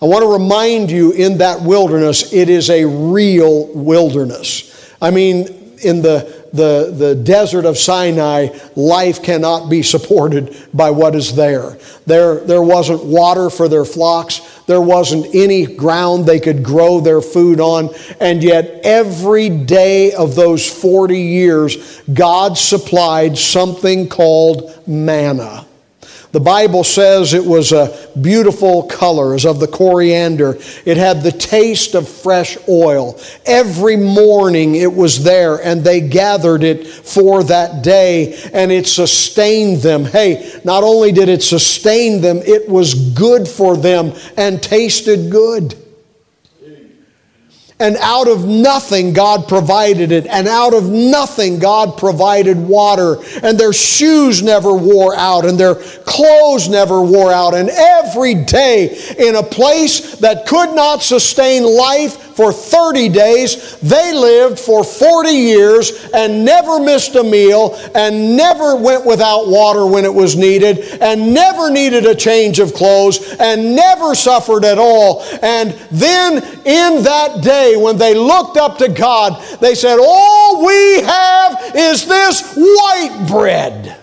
I 0.00 0.06
want 0.06 0.22
to 0.22 0.32
remind 0.32 0.90
you 0.90 1.12
in 1.12 1.36
that 1.36 1.60
wilderness, 1.60 2.32
it 2.32 2.48
is 2.48 2.70
a 2.70 2.86
real 2.86 3.66
wilderness. 3.74 4.90
I 5.02 5.10
mean, 5.10 5.48
in 5.82 6.00
the, 6.00 6.48
the, 6.54 6.94
the 6.96 7.14
desert 7.14 7.66
of 7.66 7.76
Sinai, 7.76 8.48
life 8.74 9.22
cannot 9.22 9.68
be 9.68 9.82
supported 9.82 10.56
by 10.72 10.92
what 10.92 11.14
is 11.14 11.36
there. 11.36 11.76
There, 12.06 12.40
there 12.40 12.62
wasn't 12.62 13.04
water 13.04 13.50
for 13.50 13.68
their 13.68 13.84
flocks. 13.84 14.40
There 14.68 14.82
wasn't 14.82 15.34
any 15.34 15.64
ground 15.64 16.26
they 16.26 16.38
could 16.38 16.62
grow 16.62 17.00
their 17.00 17.22
food 17.22 17.58
on. 17.58 17.88
And 18.20 18.44
yet, 18.44 18.80
every 18.84 19.48
day 19.48 20.12
of 20.12 20.34
those 20.34 20.70
40 20.70 21.18
years, 21.18 22.02
God 22.12 22.58
supplied 22.58 23.38
something 23.38 24.10
called 24.10 24.86
manna. 24.86 25.66
The 26.30 26.40
Bible 26.40 26.84
says 26.84 27.32
it 27.32 27.44
was 27.44 27.72
a 27.72 28.08
beautiful 28.20 28.82
color, 28.82 29.34
as 29.34 29.46
of 29.46 29.60
the 29.60 29.66
coriander. 29.66 30.58
It 30.84 30.98
had 30.98 31.22
the 31.22 31.32
taste 31.32 31.94
of 31.94 32.06
fresh 32.06 32.58
oil. 32.68 33.18
Every 33.46 33.96
morning 33.96 34.74
it 34.74 34.92
was 34.92 35.24
there, 35.24 35.56
and 35.56 35.82
they 35.82 36.02
gathered 36.02 36.64
it 36.64 36.86
for 36.86 37.42
that 37.44 37.82
day, 37.82 38.38
and 38.52 38.70
it 38.70 38.86
sustained 38.86 39.80
them. 39.80 40.04
Hey, 40.04 40.60
not 40.64 40.84
only 40.84 41.12
did 41.12 41.30
it 41.30 41.42
sustain 41.42 42.20
them, 42.20 42.38
it 42.38 42.68
was 42.68 42.92
good 43.12 43.48
for 43.48 43.78
them 43.78 44.12
and 44.36 44.62
tasted 44.62 45.30
good. 45.30 45.74
And 47.80 47.96
out 47.98 48.26
of 48.26 48.44
nothing, 48.44 49.12
God 49.12 49.46
provided 49.46 50.10
it. 50.10 50.26
And 50.26 50.48
out 50.48 50.74
of 50.74 50.90
nothing, 50.90 51.60
God 51.60 51.96
provided 51.96 52.56
water. 52.56 53.18
And 53.42 53.56
their 53.56 53.72
shoes 53.72 54.42
never 54.42 54.74
wore 54.74 55.14
out. 55.14 55.44
And 55.44 55.58
their 55.58 55.76
clothes 55.76 56.68
never 56.68 57.00
wore 57.00 57.30
out. 57.30 57.54
And 57.54 57.70
every 57.70 58.34
day, 58.34 58.98
in 59.16 59.36
a 59.36 59.44
place 59.44 60.16
that 60.16 60.46
could 60.46 60.74
not 60.74 61.02
sustain 61.02 61.62
life 61.62 62.27
for 62.38 62.52
30 62.52 63.08
days. 63.08 63.76
They 63.80 64.12
lived 64.12 64.60
for 64.60 64.84
40 64.84 65.28
years 65.30 66.08
and 66.14 66.44
never 66.44 66.78
missed 66.78 67.16
a 67.16 67.24
meal 67.24 67.74
and 67.96 68.36
never 68.36 68.76
went 68.76 69.04
without 69.04 69.48
water 69.48 69.84
when 69.84 70.04
it 70.04 70.14
was 70.14 70.36
needed 70.36 70.78
and 71.02 71.34
never 71.34 71.68
needed 71.68 72.06
a 72.06 72.14
change 72.14 72.60
of 72.60 72.74
clothes 72.74 73.34
and 73.40 73.74
never 73.74 74.14
suffered 74.14 74.64
at 74.64 74.78
all. 74.78 75.24
And 75.42 75.72
then 75.90 76.36
in 76.64 77.02
that 77.02 77.42
day, 77.42 77.76
when 77.76 77.98
they 77.98 78.14
looked 78.14 78.56
up 78.56 78.78
to 78.78 78.88
God, 78.88 79.42
they 79.60 79.74
said, 79.74 79.98
All 80.00 80.64
we 80.64 81.00
have 81.00 81.72
is 81.74 82.06
this 82.06 82.54
white 82.54 83.26
bread. 83.28 83.97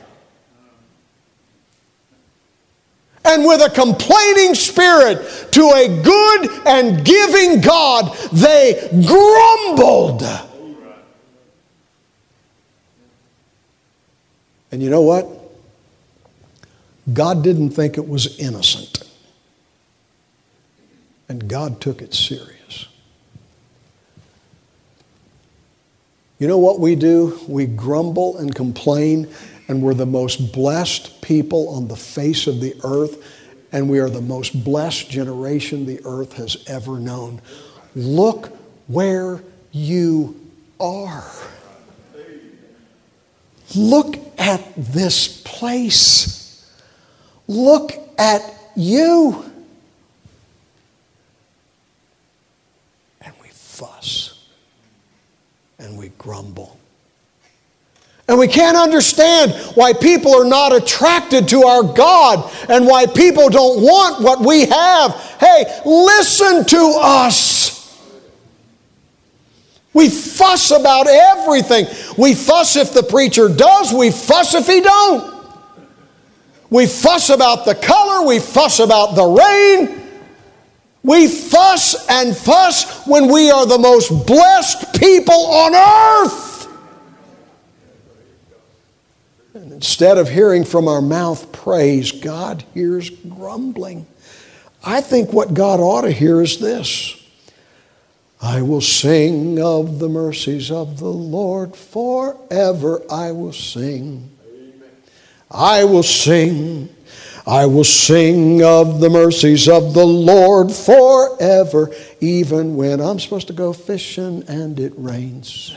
And 3.25 3.45
with 3.45 3.61
a 3.61 3.69
complaining 3.69 4.55
spirit 4.55 5.51
to 5.51 5.61
a 5.61 6.01
good 6.03 6.49
and 6.65 7.05
giving 7.05 7.61
God, 7.61 8.15
they 8.31 8.89
grumbled. 9.05 10.23
And 14.71 14.83
you 14.83 14.89
know 14.89 15.01
what? 15.01 15.27
God 17.13 17.43
didn't 17.43 17.71
think 17.71 17.97
it 17.97 18.07
was 18.07 18.37
innocent. 18.39 19.03
And 21.29 21.47
God 21.47 21.79
took 21.81 22.01
it 22.01 22.13
serious. 22.13 22.87
You 26.39 26.47
know 26.47 26.57
what 26.57 26.79
we 26.79 26.95
do? 26.95 27.39
We 27.47 27.65
grumble 27.65 28.37
and 28.37 28.53
complain 28.53 29.29
and 29.67 29.81
we're 29.81 29.93
the 29.93 30.05
most 30.05 30.53
blessed 30.53 31.21
people 31.21 31.69
on 31.69 31.87
the 31.87 31.95
face 31.95 32.47
of 32.47 32.61
the 32.61 32.75
earth, 32.83 33.23
and 33.71 33.89
we 33.89 33.99
are 33.99 34.09
the 34.09 34.21
most 34.21 34.63
blessed 34.63 35.09
generation 35.09 35.85
the 35.85 35.99
earth 36.05 36.33
has 36.33 36.63
ever 36.67 36.99
known. 36.99 37.41
Look 37.95 38.55
where 38.87 39.41
you 39.71 40.39
are. 40.79 41.29
Look 43.75 44.17
at 44.37 44.61
this 44.77 45.41
place. 45.43 46.71
Look 47.47 47.93
at 48.17 48.41
you. 48.75 49.51
And 53.21 53.33
we 53.41 53.47
fuss 53.49 54.47
and 55.79 55.97
we 55.97 56.09
grumble 56.17 56.79
and 58.27 58.39
we 58.39 58.47
can't 58.47 58.75
understand 58.75 59.53
why 59.75 59.93
people 59.93 60.35
are 60.35 60.45
not 60.45 60.75
attracted 60.75 61.47
to 61.49 61.63
our 61.63 61.83
God 61.83 62.51
and 62.69 62.87
why 62.87 63.05
people 63.05 63.49
don't 63.49 63.81
want 63.81 64.23
what 64.23 64.39
we 64.39 64.65
have. 64.65 65.13
Hey, 65.39 65.81
listen 65.85 66.65
to 66.65 66.99
us. 67.01 67.75
We 69.93 70.09
fuss 70.09 70.71
about 70.71 71.07
everything. 71.07 71.85
We 72.17 72.33
fuss 72.33 72.75
if 72.75 72.93
the 72.93 73.03
preacher 73.03 73.47
does, 73.47 73.93
we 73.93 74.11
fuss 74.11 74.55
if 74.55 74.65
he 74.65 74.81
don't. 74.81 75.33
We 76.69 76.87
fuss 76.87 77.29
about 77.29 77.65
the 77.65 77.75
color, 77.75 78.27
we 78.27 78.39
fuss 78.39 78.79
about 78.79 79.15
the 79.15 79.23
rain. 79.23 80.01
We 81.03 81.27
fuss 81.27 82.07
and 82.09 82.35
fuss 82.35 83.05
when 83.05 83.31
we 83.31 83.51
are 83.51 83.67
the 83.67 83.77
most 83.77 84.25
blessed 84.25 84.99
people 84.99 85.35
on 85.35 85.75
earth. 85.75 86.67
And 89.53 89.64
instead 89.75 90.17
of 90.17 90.29
hearing 90.29 90.63
from 90.63 90.87
our 90.87 91.01
mouth 91.01 91.51
praise, 91.51 92.11
God 92.11 92.63
hears 92.73 93.09
grumbling. 93.09 94.07
I 94.83 95.01
think 95.01 95.33
what 95.33 95.53
God 95.53 95.79
ought 95.79 96.01
to 96.01 96.11
hear 96.11 96.41
is 96.41 96.59
this 96.59 97.21
I 98.41 98.61
will 98.61 98.81
sing 98.81 99.61
of 99.61 99.99
the 99.99 100.09
mercies 100.09 100.71
of 100.71 100.99
the 100.99 101.11
Lord 101.11 101.75
forever. 101.75 103.01
I 103.09 103.31
will 103.31 103.53
sing. 103.53 104.31
I 105.51 105.83
will 105.83 106.03
sing. 106.03 106.89
I 107.47 107.65
will 107.65 107.83
sing 107.83 108.63
of 108.63 108.99
the 108.99 109.09
mercies 109.09 109.69
of 109.69 109.93
the 109.93 110.05
Lord 110.05 110.71
forever, 110.71 111.91
even 112.19 112.75
when 112.75 112.99
I'm 112.99 113.19
supposed 113.19 113.47
to 113.47 113.53
go 113.53 113.71
fishing 113.71 114.43
and 114.47 114.79
it 114.79 114.93
rains. 114.95 115.75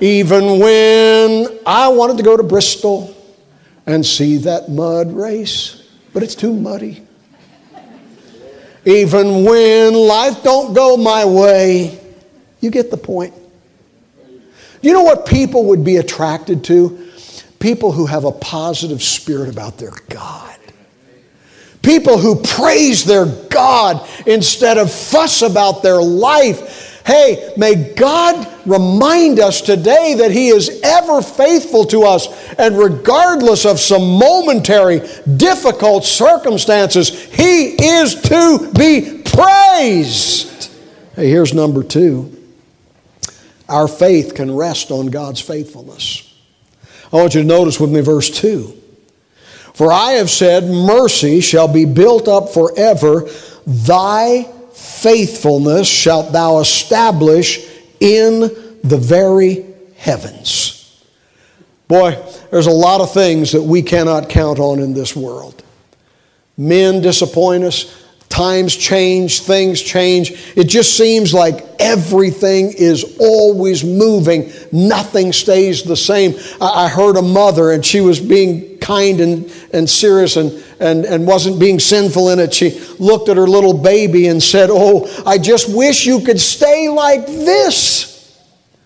Even 0.00 0.58
when 0.58 1.58
I 1.64 1.88
wanted 1.88 2.18
to 2.18 2.22
go 2.22 2.36
to 2.36 2.42
Bristol 2.42 3.14
and 3.86 4.04
see 4.04 4.36
that 4.38 4.68
mud 4.68 5.12
race, 5.12 5.88
but 6.12 6.22
it's 6.22 6.34
too 6.34 6.52
muddy. 6.52 7.02
Even 8.84 9.44
when 9.44 9.94
life 9.94 10.42
don't 10.42 10.74
go 10.74 10.96
my 10.96 11.24
way, 11.24 11.98
you 12.60 12.70
get 12.70 12.90
the 12.90 12.96
point. 12.96 13.34
You 14.82 14.92
know 14.92 15.02
what 15.02 15.26
people 15.26 15.64
would 15.66 15.84
be 15.84 15.96
attracted 15.96 16.62
to? 16.64 17.10
People 17.58 17.90
who 17.90 18.06
have 18.06 18.24
a 18.24 18.32
positive 18.32 19.02
spirit 19.02 19.48
about 19.48 19.78
their 19.78 19.94
God. 20.08 20.58
People 21.82 22.18
who 22.18 22.42
praise 22.42 23.04
their 23.04 23.26
God 23.26 24.06
instead 24.26 24.76
of 24.76 24.92
fuss 24.92 25.42
about 25.42 25.82
their 25.82 26.02
life 26.02 26.75
Hey, 27.06 27.52
may 27.56 27.94
God 27.94 28.48
remind 28.66 29.38
us 29.38 29.60
today 29.60 30.14
that 30.18 30.32
He 30.32 30.48
is 30.48 30.80
ever 30.82 31.22
faithful 31.22 31.84
to 31.86 32.02
us, 32.02 32.26
and 32.54 32.76
regardless 32.76 33.64
of 33.64 33.78
some 33.78 34.18
momentary 34.18 35.02
difficult 35.36 36.04
circumstances, 36.04 37.32
He 37.32 37.76
is 37.80 38.20
to 38.22 38.72
be 38.76 39.22
praised. 39.24 40.72
Hey, 41.14 41.30
here's 41.30 41.54
number 41.54 41.84
two 41.84 42.32
our 43.68 43.86
faith 43.86 44.34
can 44.34 44.54
rest 44.54 44.90
on 44.90 45.06
God's 45.06 45.40
faithfulness. 45.40 46.22
I 47.12 47.16
want 47.16 47.36
you 47.36 47.42
to 47.42 47.46
notice 47.46 47.78
with 47.78 47.90
me 47.90 48.00
verse 48.00 48.30
2. 48.30 48.82
For 49.74 49.92
I 49.92 50.12
have 50.12 50.30
said, 50.30 50.64
Mercy 50.64 51.40
shall 51.40 51.68
be 51.68 51.84
built 51.84 52.26
up 52.26 52.48
forever. 52.48 53.28
Thy 53.66 54.52
faithfulness 55.06 55.86
shalt 55.86 56.32
thou 56.32 56.58
establish 56.58 57.64
in 58.00 58.40
the 58.82 58.98
very 59.00 59.64
heavens. 59.96 61.00
Boy, 61.86 62.20
there's 62.50 62.66
a 62.66 62.72
lot 62.72 63.00
of 63.00 63.14
things 63.14 63.52
that 63.52 63.62
we 63.62 63.82
cannot 63.82 64.28
count 64.28 64.58
on 64.58 64.80
in 64.80 64.94
this 64.94 65.14
world. 65.14 65.62
Men 66.56 67.02
disappoint 67.02 67.62
us, 67.62 68.04
times 68.28 68.76
change, 68.76 69.40
things 69.40 69.80
change. 69.80 70.32
It 70.56 70.64
just 70.64 70.96
seems 70.96 71.32
like 71.32 71.64
everything 71.78 72.72
is 72.72 73.16
always 73.18 73.84
moving, 73.84 74.52
nothing 74.72 75.32
stays 75.32 75.82
the 75.82 75.96
same. 75.96 76.34
I 76.60 76.88
heard 76.88 77.16
a 77.16 77.22
mother, 77.22 77.72
and 77.72 77.84
she 77.84 78.00
was 78.00 78.20
being 78.20 78.78
kind 78.78 79.20
and, 79.20 79.52
and 79.72 79.88
serious 79.88 80.36
and 80.36 80.62
and, 80.80 81.04
and 81.04 81.26
wasn't 81.26 81.58
being 81.58 81.78
sinful 81.80 82.30
in 82.30 82.38
it, 82.38 82.52
she 82.52 82.78
looked 82.98 83.28
at 83.28 83.36
her 83.36 83.46
little 83.46 83.74
baby 83.74 84.28
and 84.28 84.42
said, 84.42 84.68
Oh, 84.70 85.08
I 85.24 85.38
just 85.38 85.74
wish 85.74 86.06
you 86.06 86.20
could 86.20 86.40
stay 86.40 86.88
like 86.88 87.26
this. 87.26 88.12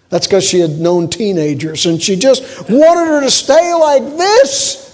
That's 0.08 0.26
because 0.26 0.44
she 0.44 0.60
had 0.60 0.78
known 0.78 1.08
teenagers 1.08 1.86
and 1.86 2.00
she 2.00 2.16
just 2.16 2.42
wanted 2.68 3.06
her 3.06 3.20
to 3.22 3.30
stay 3.30 3.74
like 3.74 4.02
this. 4.16 4.89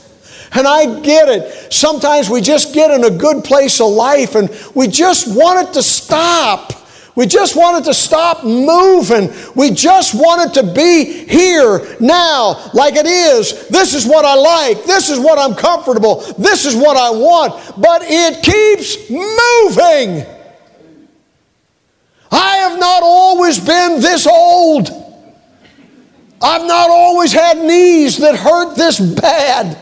And 0.52 0.66
I 0.66 1.00
get 1.00 1.28
it. 1.28 1.72
Sometimes 1.72 2.30
we 2.30 2.40
just 2.40 2.74
get 2.74 2.90
in 2.90 3.04
a 3.04 3.11
good 3.11 3.44
place 3.44 3.80
of 3.80 3.90
life 3.90 4.35
and 4.35 4.50
we 4.74 4.88
just 4.88 5.37
want 5.37 5.68
it 5.68 5.72
to 5.74 5.82
stop. 5.82 6.72
We 7.16 7.24
just 7.24 7.56
wanted 7.56 7.85
to 7.85 7.94
stop 7.94 8.44
moving. 8.44 9.32
We 9.54 9.70
just 9.70 10.14
wanted 10.14 10.52
to 10.61 10.74
be 10.74 11.26
here 11.26 11.96
now, 11.98 12.70
like 12.74 12.94
it 12.94 13.06
is. 13.06 13.68
This 13.68 13.94
is 13.94 14.04
what 14.06 14.26
I 14.26 14.35
like. 14.35 14.85
This 14.85 15.09
is 15.09 15.18
what 15.18 15.38
I'm 15.38 15.54
comfortable. 15.54 16.20
This 16.38 16.66
is 16.66 16.76
what 16.76 16.98
I 16.98 17.11
want. 17.11 17.54
But 17.80 18.02
it 18.04 18.42
keeps 18.44 19.09
moving. 19.09 20.26
I 22.30 22.56
have 22.56 22.78
not 22.78 23.02
always 23.02 23.59
been 23.59 24.00
this 24.00 24.26
old. 24.26 24.90
I've 26.42 26.66
not 26.66 26.90
always 26.90 27.32
had 27.32 27.56
knees 27.56 28.18
that 28.18 28.37
hurt 28.37 28.76
this 28.76 29.00
bad. 29.00 29.78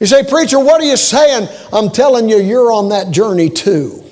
You 0.00 0.06
say, 0.06 0.24
Preacher, 0.24 0.58
what 0.58 0.80
are 0.80 0.84
you 0.84 0.96
saying? 0.96 1.48
I'm 1.72 1.90
telling 1.90 2.28
you, 2.28 2.36
you're 2.36 2.72
on 2.72 2.90
that 2.90 3.10
journey 3.10 3.50
too 3.50 4.04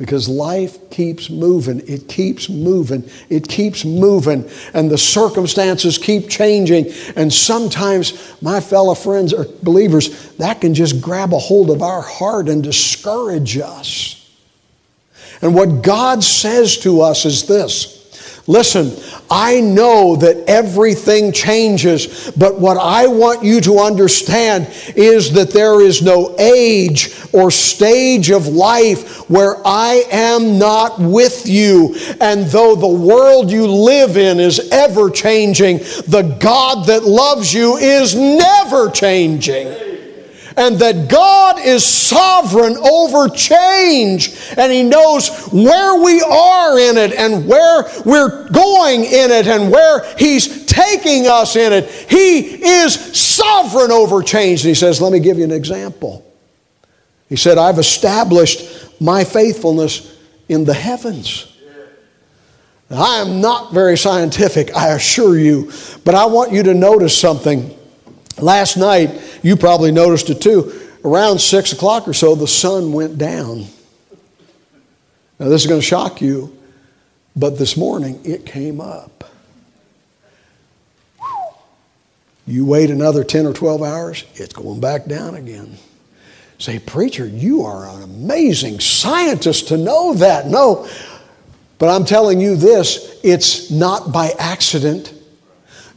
because 0.00 0.30
life 0.30 0.88
keeps 0.88 1.28
moving. 1.28 1.86
It 1.86 2.08
keeps 2.08 2.48
moving. 2.48 3.04
It 3.28 3.46
keeps 3.46 3.84
moving. 3.84 4.48
And 4.72 4.90
the 4.90 4.96
circumstances 4.96 5.98
keep 5.98 6.30
changing. 6.30 6.86
And 7.16 7.30
sometimes, 7.30 8.34
my 8.40 8.60
fellow 8.60 8.94
friends 8.94 9.34
or 9.34 9.44
believers, 9.62 10.32
that 10.36 10.62
can 10.62 10.72
just 10.72 11.02
grab 11.02 11.34
a 11.34 11.38
hold 11.38 11.68
of 11.68 11.82
our 11.82 12.00
heart 12.00 12.48
and 12.48 12.62
discourage 12.62 13.58
us. 13.58 14.16
And 15.42 15.54
what 15.54 15.82
God 15.82 16.24
says 16.24 16.78
to 16.78 17.02
us 17.02 17.26
is 17.26 17.46
this 17.46 17.99
Listen, 18.50 18.90
I 19.30 19.60
know 19.60 20.16
that 20.16 20.48
everything 20.48 21.30
changes, 21.30 22.32
but 22.36 22.58
what 22.58 22.76
I 22.78 23.06
want 23.06 23.44
you 23.44 23.60
to 23.60 23.78
understand 23.78 24.66
is 24.96 25.30
that 25.34 25.52
there 25.52 25.80
is 25.80 26.02
no 26.02 26.34
age 26.36 27.14
or 27.32 27.52
stage 27.52 28.28
of 28.32 28.48
life 28.48 29.30
where 29.30 29.64
I 29.64 30.02
am 30.10 30.58
not 30.58 30.98
with 30.98 31.46
you. 31.46 31.94
And 32.20 32.44
though 32.46 32.74
the 32.74 32.88
world 32.88 33.52
you 33.52 33.68
live 33.68 34.16
in 34.16 34.40
is 34.40 34.68
ever 34.72 35.10
changing, 35.10 35.78
the 36.08 36.36
God 36.40 36.88
that 36.88 37.04
loves 37.04 37.54
you 37.54 37.76
is 37.76 38.16
never 38.16 38.90
changing 38.90 39.89
and 40.60 40.78
that 40.80 41.08
God 41.08 41.58
is 41.58 41.86
sovereign 41.86 42.76
over 42.76 43.30
change 43.30 44.36
and 44.58 44.70
He 44.70 44.82
knows 44.82 45.48
where 45.48 46.02
we 46.02 46.20
are 46.20 46.78
in 46.78 46.98
it 46.98 47.14
and 47.14 47.48
where 47.48 47.90
we're 48.04 48.46
going 48.50 49.04
in 49.04 49.30
it 49.30 49.46
and 49.46 49.72
where 49.72 50.14
He's 50.16 50.66
taking 50.66 51.26
us 51.26 51.56
in 51.56 51.72
it. 51.72 51.88
He 52.10 52.62
is 52.62 52.94
sovereign 53.18 53.90
over 53.90 54.22
change. 54.22 54.60
And 54.60 54.68
He 54.68 54.74
says, 54.74 55.00
Let 55.00 55.12
me 55.12 55.20
give 55.20 55.38
you 55.38 55.44
an 55.44 55.50
example. 55.50 56.30
He 57.30 57.36
said, 57.36 57.56
I've 57.56 57.78
established 57.78 59.00
my 59.00 59.24
faithfulness 59.24 60.14
in 60.50 60.64
the 60.64 60.74
heavens. 60.74 61.46
I 62.90 63.20
am 63.20 63.40
not 63.40 63.72
very 63.72 63.96
scientific, 63.96 64.76
I 64.76 64.88
assure 64.88 65.38
you, 65.38 65.72
but 66.04 66.14
I 66.14 66.26
want 66.26 66.52
you 66.52 66.64
to 66.64 66.74
notice 66.74 67.16
something. 67.16 67.74
Last 68.36 68.76
night, 68.76 69.10
you 69.42 69.56
probably 69.56 69.92
noticed 69.92 70.30
it 70.30 70.40
too. 70.40 70.72
Around 71.04 71.40
six 71.40 71.72
o'clock 71.72 72.06
or 72.06 72.12
so, 72.12 72.34
the 72.34 72.46
sun 72.46 72.92
went 72.92 73.18
down. 73.18 73.66
Now, 75.38 75.48
this 75.48 75.62
is 75.62 75.66
going 75.66 75.80
to 75.80 75.86
shock 75.86 76.20
you, 76.20 76.56
but 77.34 77.58
this 77.58 77.76
morning 77.76 78.20
it 78.24 78.44
came 78.44 78.80
up. 78.80 79.24
You 82.46 82.66
wait 82.66 82.90
another 82.90 83.24
10 83.24 83.46
or 83.46 83.52
12 83.52 83.82
hours, 83.82 84.24
it's 84.34 84.52
going 84.52 84.80
back 84.80 85.06
down 85.06 85.36
again. 85.36 85.76
Say, 86.58 86.78
preacher, 86.78 87.26
you 87.26 87.62
are 87.64 87.88
an 87.88 88.02
amazing 88.02 88.80
scientist 88.80 89.68
to 89.68 89.78
know 89.78 90.14
that. 90.14 90.46
No, 90.46 90.86
but 91.78 91.88
I'm 91.88 92.04
telling 92.04 92.40
you 92.40 92.56
this 92.56 93.18
it's 93.22 93.70
not 93.70 94.12
by 94.12 94.34
accident. 94.38 95.14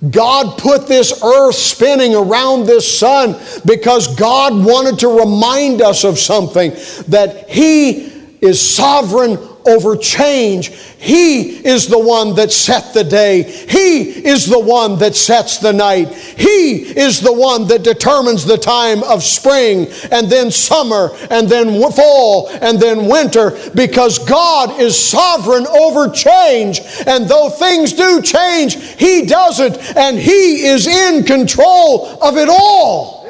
God 0.10 0.58
put 0.58 0.88
this 0.88 1.24
earth 1.24 1.56
spinning 1.56 2.14
around 2.16 2.66
this 2.66 3.00
sun 3.00 3.40
because 3.66 4.14
God 4.16 4.54
wanted 4.66 5.00
to 5.00 5.08
remind 5.08 5.82
us 5.82 6.04
of 6.04 6.20
something 6.20 6.72
that 7.08 7.50
He 7.50 8.12
is 8.42 8.76
sovereign 8.76 9.38
over 9.66 9.96
change. 9.96 10.70
He 10.70 11.66
is 11.66 11.88
the 11.88 12.00
one 12.00 12.36
that 12.36 12.52
set 12.52 12.94
the 12.94 13.04
day. 13.04 13.44
He 13.44 14.26
is 14.26 14.46
the 14.46 14.60
one 14.60 15.00
that 15.00 15.16
sets 15.16 15.58
the 15.58 15.74
night. 15.74 16.14
He 16.14 16.82
is 16.98 17.22
the 17.22 17.34
one 17.34 17.68
that 17.68 17.84
determines 17.84 18.46
the 18.46 18.58
time 18.58 19.04
of 19.04 19.24
spring 19.24 19.88
and 20.12 20.30
then 20.30 20.52
summer 20.52 21.10
and 21.30 21.50
then 21.50 21.82
fall 21.92 22.50
and 22.50 22.80
then 22.80 23.08
winter 23.08 23.58
because 23.76 24.20
God 24.20 24.80
is 24.80 24.98
sovereign 25.00 25.68
over 25.68 26.10
change. 26.10 26.82
And 27.06 27.28
though 27.28 27.50
things 27.50 27.94
do 27.94 28.22
change, 28.22 28.76
He 28.76 29.26
doesn't 29.26 29.78
and 29.98 30.18
He 30.18 30.66
is 30.66 30.88
in 30.88 31.24
control 31.24 32.18
of 32.22 32.38
it 32.38 32.50
all. 32.50 33.23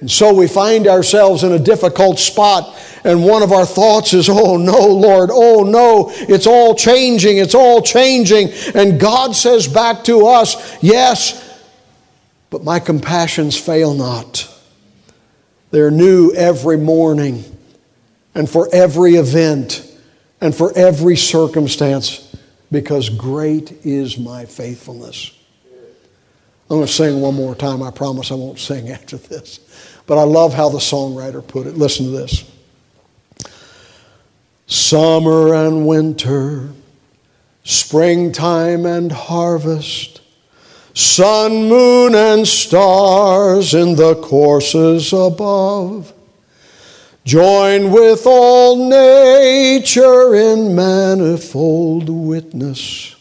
And 0.00 0.10
so 0.10 0.32
we 0.32 0.48
find 0.48 0.86
ourselves 0.86 1.44
in 1.44 1.52
a 1.52 1.58
difficult 1.58 2.18
spot 2.18 2.74
and 3.04 3.24
one 3.24 3.42
of 3.42 3.52
our 3.52 3.64
thoughts 3.64 4.12
is, 4.12 4.28
oh 4.28 4.56
no, 4.56 4.86
Lord, 4.86 5.30
oh 5.32 5.62
no, 5.62 6.10
it's 6.12 6.46
all 6.46 6.74
changing, 6.74 7.38
it's 7.38 7.54
all 7.54 7.80
changing. 7.80 8.50
And 8.74 9.00
God 9.00 9.34
says 9.34 9.66
back 9.66 10.04
to 10.04 10.26
us, 10.26 10.82
yes, 10.82 11.46
but 12.50 12.62
my 12.62 12.78
compassions 12.78 13.56
fail 13.56 13.94
not. 13.94 14.46
They're 15.70 15.90
new 15.90 16.32
every 16.32 16.76
morning 16.76 17.44
and 18.34 18.48
for 18.48 18.68
every 18.72 19.14
event 19.14 19.86
and 20.40 20.54
for 20.54 20.76
every 20.76 21.16
circumstance 21.16 22.34
because 22.70 23.08
great 23.08 23.72
is 23.84 24.18
my 24.18 24.44
faithfulness. 24.44 25.32
I'm 26.70 26.76
going 26.76 26.86
to 26.86 26.92
sing 26.92 27.20
one 27.20 27.34
more 27.34 27.56
time. 27.56 27.82
I 27.82 27.90
promise 27.90 28.30
I 28.30 28.36
won't 28.36 28.60
sing 28.60 28.90
after 28.90 29.16
this. 29.16 29.58
But 30.06 30.18
I 30.18 30.22
love 30.22 30.54
how 30.54 30.68
the 30.68 30.78
songwriter 30.78 31.46
put 31.46 31.66
it. 31.66 31.76
Listen 31.76 32.06
to 32.06 32.12
this 32.12 32.48
summer 34.66 35.52
and 35.52 35.84
winter, 35.84 36.70
springtime 37.64 38.86
and 38.86 39.10
harvest, 39.10 40.20
sun, 40.94 41.68
moon, 41.68 42.14
and 42.14 42.46
stars 42.46 43.74
in 43.74 43.96
the 43.96 44.14
courses 44.22 45.12
above. 45.12 46.12
Join 47.24 47.90
with 47.90 48.26
all 48.26 48.88
nature 48.88 50.36
in 50.36 50.76
manifold 50.76 52.08
witness 52.08 53.16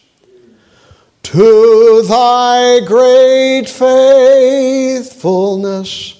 to 1.29 2.01
thy 2.07 2.79
great 2.79 3.69
faithfulness, 3.69 6.19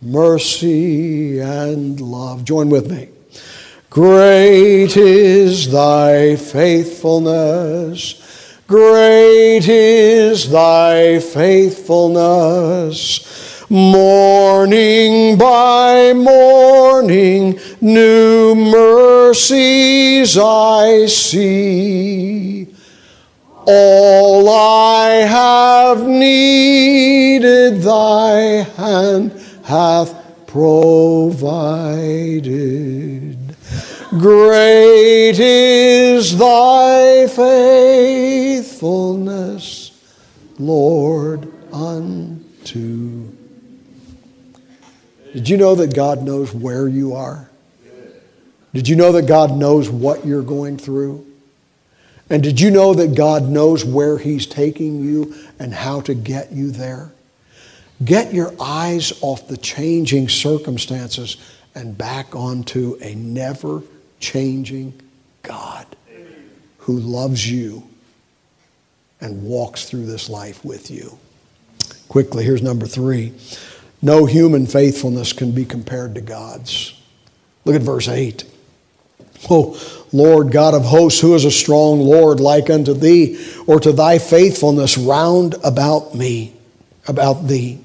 mercy, 0.00 1.38
and 1.38 2.00
love. 2.00 2.44
Join 2.44 2.68
with 2.68 2.90
me. 2.90 3.08
Great 3.88 4.96
is 4.96 5.70
thy 5.70 6.34
faithfulness. 6.34 8.58
Great 8.66 9.68
is 9.68 10.50
thy 10.50 11.20
faithfulness. 11.20 13.70
Morning 13.70 15.38
by 15.38 16.12
morning, 16.14 17.60
new 17.80 18.56
mercies 18.56 20.36
I 20.36 21.06
see. 21.06 22.71
All 23.66 24.48
I 24.48 25.08
have 25.26 26.06
needed, 26.06 27.82
thy 27.82 28.62
hand 28.76 29.32
hath 29.64 30.14
provided. 30.46 31.42
Great 34.10 35.38
is 35.38 36.36
thy 36.36 37.26
faithfulness, 37.28 39.92
Lord, 40.58 41.50
unto. 41.72 43.30
Did 45.32 45.48
you 45.48 45.56
know 45.56 45.76
that 45.76 45.94
God 45.94 46.22
knows 46.22 46.52
where 46.52 46.88
you 46.88 47.14
are? 47.14 47.48
Did 48.74 48.88
you 48.88 48.96
know 48.96 49.12
that 49.12 49.26
God 49.26 49.52
knows 49.52 49.88
what 49.88 50.26
you're 50.26 50.42
going 50.42 50.76
through? 50.76 51.31
And 52.32 52.42
did 52.42 52.58
you 52.58 52.70
know 52.70 52.94
that 52.94 53.14
God 53.14 53.50
knows 53.50 53.84
where 53.84 54.16
He's 54.16 54.46
taking 54.46 55.04
you 55.04 55.34
and 55.58 55.74
how 55.74 56.00
to 56.00 56.14
get 56.14 56.50
you 56.50 56.70
there? 56.70 57.12
Get 58.02 58.32
your 58.32 58.54
eyes 58.58 59.12
off 59.20 59.48
the 59.48 59.58
changing 59.58 60.30
circumstances 60.30 61.36
and 61.74 61.96
back 61.96 62.34
onto 62.34 62.96
a 63.02 63.14
never 63.14 63.82
changing 64.18 64.98
God 65.42 65.86
who 66.78 66.98
loves 66.98 67.48
you 67.48 67.86
and 69.20 69.42
walks 69.42 69.84
through 69.84 70.06
this 70.06 70.30
life 70.30 70.64
with 70.64 70.90
you. 70.90 71.18
Quickly, 72.08 72.44
here's 72.44 72.62
number 72.62 72.86
three 72.86 73.34
no 74.00 74.24
human 74.24 74.66
faithfulness 74.66 75.34
can 75.34 75.52
be 75.52 75.66
compared 75.66 76.14
to 76.14 76.22
God's. 76.22 76.98
Look 77.66 77.76
at 77.76 77.82
verse 77.82 78.08
8. 78.08 78.44
Oh, 79.50 79.80
Lord 80.12 80.52
God 80.52 80.74
of 80.74 80.84
hosts, 80.84 81.20
who 81.20 81.34
is 81.34 81.44
a 81.44 81.50
strong 81.50 82.00
Lord 82.00 82.38
like 82.38 82.70
unto 82.70 82.94
thee, 82.94 83.44
or 83.66 83.80
to 83.80 83.92
thy 83.92 84.18
faithfulness 84.18 84.96
round 84.98 85.56
about 85.64 86.14
me, 86.14 86.52
about 87.08 87.48
thee? 87.48 87.80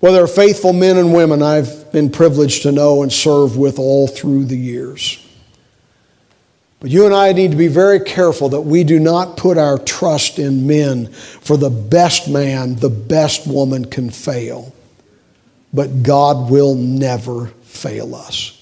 Well, 0.00 0.12
there 0.12 0.22
are 0.22 0.28
faithful 0.28 0.72
men 0.72 0.96
and 0.96 1.12
women 1.12 1.42
I've 1.42 1.90
been 1.90 2.10
privileged 2.10 2.62
to 2.62 2.72
know 2.72 3.02
and 3.02 3.12
serve 3.12 3.56
with 3.56 3.78
all 3.78 4.06
through 4.06 4.44
the 4.44 4.56
years. 4.56 5.24
But 6.80 6.90
you 6.90 7.04
and 7.04 7.14
I 7.14 7.32
need 7.32 7.50
to 7.50 7.56
be 7.56 7.66
very 7.66 7.98
careful 7.98 8.50
that 8.50 8.60
we 8.60 8.84
do 8.84 9.00
not 9.00 9.36
put 9.36 9.58
our 9.58 9.78
trust 9.78 10.38
in 10.38 10.68
men, 10.68 11.08
for 11.08 11.56
the 11.56 11.70
best 11.70 12.28
man, 12.28 12.76
the 12.76 12.90
best 12.90 13.46
woman 13.48 13.86
can 13.86 14.10
fail. 14.10 14.72
But 15.72 16.04
God 16.04 16.48
will 16.50 16.76
never 16.76 17.48
fail 17.64 18.14
us. 18.14 18.57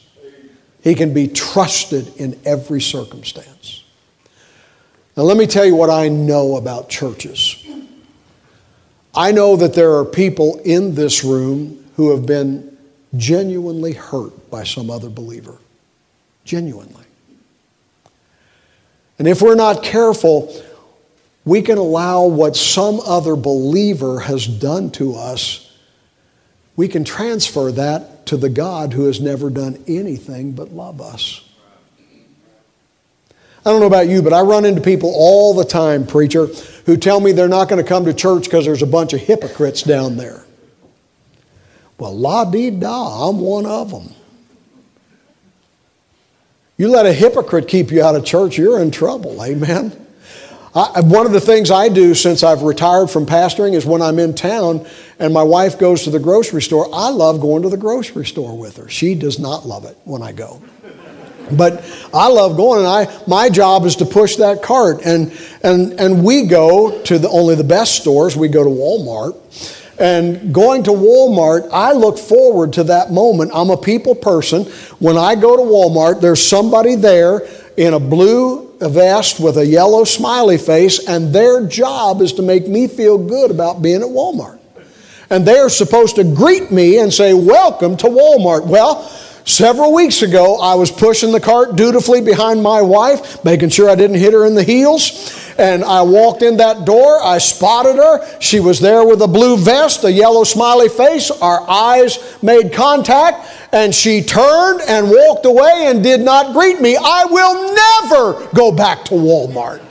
He 0.86 0.94
can 0.94 1.12
be 1.12 1.26
trusted 1.26 2.16
in 2.16 2.38
every 2.44 2.80
circumstance. 2.80 3.82
Now, 5.16 5.24
let 5.24 5.36
me 5.36 5.48
tell 5.48 5.64
you 5.64 5.74
what 5.74 5.90
I 5.90 6.06
know 6.06 6.54
about 6.54 6.88
churches. 6.88 7.56
I 9.12 9.32
know 9.32 9.56
that 9.56 9.74
there 9.74 9.96
are 9.96 10.04
people 10.04 10.60
in 10.64 10.94
this 10.94 11.24
room 11.24 11.84
who 11.96 12.12
have 12.12 12.24
been 12.24 12.78
genuinely 13.16 13.94
hurt 13.94 14.48
by 14.48 14.62
some 14.62 14.88
other 14.88 15.08
believer. 15.08 15.58
Genuinely. 16.44 17.02
And 19.18 19.26
if 19.26 19.42
we're 19.42 19.56
not 19.56 19.82
careful, 19.82 20.54
we 21.44 21.62
can 21.62 21.78
allow 21.78 22.26
what 22.26 22.54
some 22.54 23.00
other 23.00 23.34
believer 23.34 24.20
has 24.20 24.46
done 24.46 24.92
to 24.92 25.16
us, 25.16 25.65
we 26.76 26.88
can 26.88 27.04
transfer 27.04 27.72
that 27.72 28.26
to 28.26 28.36
the 28.36 28.50
God 28.50 28.92
who 28.92 29.06
has 29.06 29.20
never 29.20 29.50
done 29.50 29.82
anything 29.88 30.52
but 30.52 30.72
love 30.72 31.00
us. 31.00 31.42
I 33.64 33.70
don't 33.70 33.80
know 33.80 33.86
about 33.86 34.08
you, 34.08 34.22
but 34.22 34.32
I 34.32 34.42
run 34.42 34.64
into 34.64 34.80
people 34.80 35.12
all 35.16 35.52
the 35.52 35.64
time, 35.64 36.06
preacher, 36.06 36.46
who 36.84 36.96
tell 36.96 37.18
me 37.18 37.32
they're 37.32 37.48
not 37.48 37.68
going 37.68 37.82
to 37.82 37.88
come 37.88 38.04
to 38.04 38.14
church 38.14 38.44
because 38.44 38.64
there's 38.64 38.82
a 38.82 38.86
bunch 38.86 39.12
of 39.12 39.20
hypocrites 39.20 39.82
down 39.82 40.16
there. 40.16 40.44
Well, 41.98 42.16
la 42.16 42.44
dee 42.44 42.70
da, 42.70 43.28
I'm 43.28 43.40
one 43.40 43.66
of 43.66 43.90
them. 43.90 44.14
You 46.76 46.88
let 46.88 47.06
a 47.06 47.12
hypocrite 47.12 47.66
keep 47.66 47.90
you 47.90 48.04
out 48.04 48.14
of 48.14 48.24
church, 48.24 48.58
you're 48.58 48.80
in 48.80 48.90
trouble. 48.90 49.42
Amen. 49.42 50.05
I, 50.76 51.00
one 51.00 51.24
of 51.24 51.32
the 51.32 51.40
things 51.40 51.70
I 51.70 51.88
do 51.88 52.14
since 52.14 52.42
I've 52.42 52.60
retired 52.60 53.08
from 53.08 53.24
pastoring 53.24 53.72
is 53.72 53.86
when 53.86 54.02
I'm 54.02 54.18
in 54.18 54.34
town 54.34 54.86
and 55.18 55.32
my 55.32 55.42
wife 55.42 55.78
goes 55.78 56.02
to 56.02 56.10
the 56.10 56.18
grocery 56.18 56.60
store, 56.60 56.86
I 56.92 57.08
love 57.08 57.40
going 57.40 57.62
to 57.62 57.70
the 57.70 57.78
grocery 57.78 58.26
store 58.26 58.56
with 58.56 58.76
her. 58.76 58.86
She 58.90 59.14
does 59.14 59.38
not 59.38 59.64
love 59.64 59.86
it 59.86 59.96
when 60.04 60.22
I 60.22 60.32
go. 60.32 60.62
But 61.50 61.82
I 62.12 62.28
love 62.28 62.56
going, 62.56 62.80
and 62.80 62.88
I 62.88 63.22
my 63.26 63.48
job 63.48 63.84
is 63.84 63.96
to 63.96 64.04
push 64.04 64.34
that 64.36 64.62
cart, 64.62 65.02
and 65.06 65.32
and 65.62 65.92
and 65.92 66.24
we 66.24 66.44
go 66.46 67.00
to 67.04 67.18
the 67.20 67.28
only 67.28 67.54
the 67.54 67.62
best 67.62 67.94
stores. 67.94 68.36
We 68.36 68.48
go 68.48 68.64
to 68.64 68.68
Walmart, 68.68 69.36
and 70.00 70.52
going 70.52 70.82
to 70.82 70.90
Walmart, 70.90 71.68
I 71.72 71.92
look 71.92 72.18
forward 72.18 72.72
to 72.72 72.84
that 72.84 73.12
moment. 73.12 73.52
I'm 73.54 73.70
a 73.70 73.76
people 73.76 74.16
person. 74.16 74.64
When 74.98 75.16
I 75.16 75.36
go 75.36 75.56
to 75.56 75.62
Walmart, 75.62 76.20
there's 76.20 76.44
somebody 76.44 76.96
there 76.96 77.46
in 77.76 77.94
a 77.94 78.00
blue 78.00 78.65
vest 78.80 79.40
with 79.40 79.56
a 79.56 79.66
yellow 79.66 80.04
smiley 80.04 80.58
face, 80.58 81.06
and 81.08 81.34
their 81.34 81.66
job 81.66 82.20
is 82.20 82.32
to 82.34 82.42
make 82.42 82.68
me 82.68 82.86
feel 82.86 83.18
good 83.18 83.50
about 83.50 83.82
being 83.82 84.02
at 84.02 84.08
Walmart. 84.08 84.58
And 85.30 85.46
they're 85.46 85.68
supposed 85.68 86.16
to 86.16 86.24
greet 86.24 86.70
me 86.70 86.98
and 86.98 87.12
say, 87.12 87.34
Welcome 87.34 87.96
to 87.98 88.06
Walmart. 88.06 88.66
Well, 88.66 89.10
Several 89.46 89.94
weeks 89.94 90.22
ago, 90.22 90.58
I 90.58 90.74
was 90.74 90.90
pushing 90.90 91.30
the 91.30 91.38
cart 91.38 91.76
dutifully 91.76 92.20
behind 92.20 92.64
my 92.64 92.82
wife, 92.82 93.44
making 93.44 93.68
sure 93.68 93.88
I 93.88 93.94
didn't 93.94 94.16
hit 94.16 94.32
her 94.32 94.44
in 94.44 94.56
the 94.56 94.64
heels. 94.64 95.45
And 95.58 95.84
I 95.84 96.02
walked 96.02 96.42
in 96.42 96.58
that 96.58 96.84
door. 96.84 97.22
I 97.22 97.38
spotted 97.38 97.96
her. 97.96 98.40
She 98.40 98.60
was 98.60 98.80
there 98.80 99.06
with 99.06 99.22
a 99.22 99.28
blue 99.28 99.56
vest, 99.56 100.04
a 100.04 100.12
yellow 100.12 100.44
smiley 100.44 100.88
face. 100.88 101.30
Our 101.30 101.68
eyes 101.68 102.18
made 102.42 102.72
contact, 102.72 103.46
and 103.72 103.94
she 103.94 104.22
turned 104.22 104.80
and 104.82 105.08
walked 105.08 105.46
away 105.46 105.86
and 105.86 106.02
did 106.02 106.20
not 106.20 106.52
greet 106.52 106.80
me. 106.80 106.96
I 106.96 107.24
will 107.24 107.74
never 107.74 108.54
go 108.54 108.72
back 108.72 109.04
to 109.06 109.14
Walmart 109.14 109.82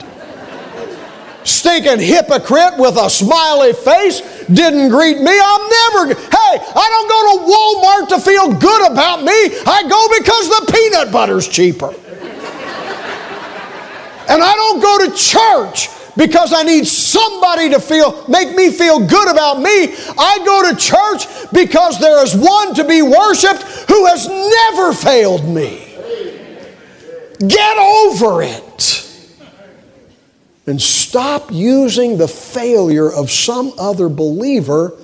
stinking 1.46 2.00
hypocrite 2.00 2.76
with 2.76 2.96
a 2.96 3.08
smiley 3.08 3.72
face 3.72 4.20
didn't 4.46 4.88
greet 4.88 5.18
me. 5.18 5.30
I'm 5.30 5.70
never, 5.70 6.14
hey, 6.14 6.54
I 6.74 6.86
don't 6.90 7.08
go 7.08 7.20
to 7.30 7.36
Walmart 7.46 8.08
to 8.16 8.20
feel 8.20 8.52
good 8.52 8.92
about 8.92 9.22
me. 9.22 9.32
I 9.66 9.82
go 9.88 10.08
because 10.18 10.48
the 10.48 10.72
peanut 10.72 11.12
butter's 11.12 11.48
cheaper. 11.48 11.94
And 14.28 14.42
I 14.42 14.54
don't 14.54 14.80
go 14.80 15.06
to 15.06 15.16
church 15.16 15.88
because 16.16 16.52
I 16.52 16.62
need 16.62 16.86
somebody 16.86 17.70
to 17.70 17.80
feel, 17.80 18.26
make 18.28 18.54
me 18.54 18.70
feel 18.70 19.06
good 19.06 19.30
about 19.30 19.60
me. 19.60 19.94
I 20.18 20.40
go 20.44 20.70
to 20.70 20.76
church 20.76 21.26
because 21.52 22.00
there 22.00 22.22
is 22.24 22.34
one 22.34 22.74
to 22.74 22.84
be 22.84 23.02
worshiped 23.02 23.62
who 23.88 24.06
has 24.06 24.26
never 24.26 24.92
failed 24.92 25.46
me. 25.46 25.82
Get 27.46 27.78
over 27.78 28.42
it 28.42 29.02
and 30.66 30.80
stop 30.80 31.52
using 31.52 32.16
the 32.16 32.28
failure 32.28 33.12
of 33.12 33.30
some 33.30 33.72
other 33.78 34.08
believer 34.08 34.96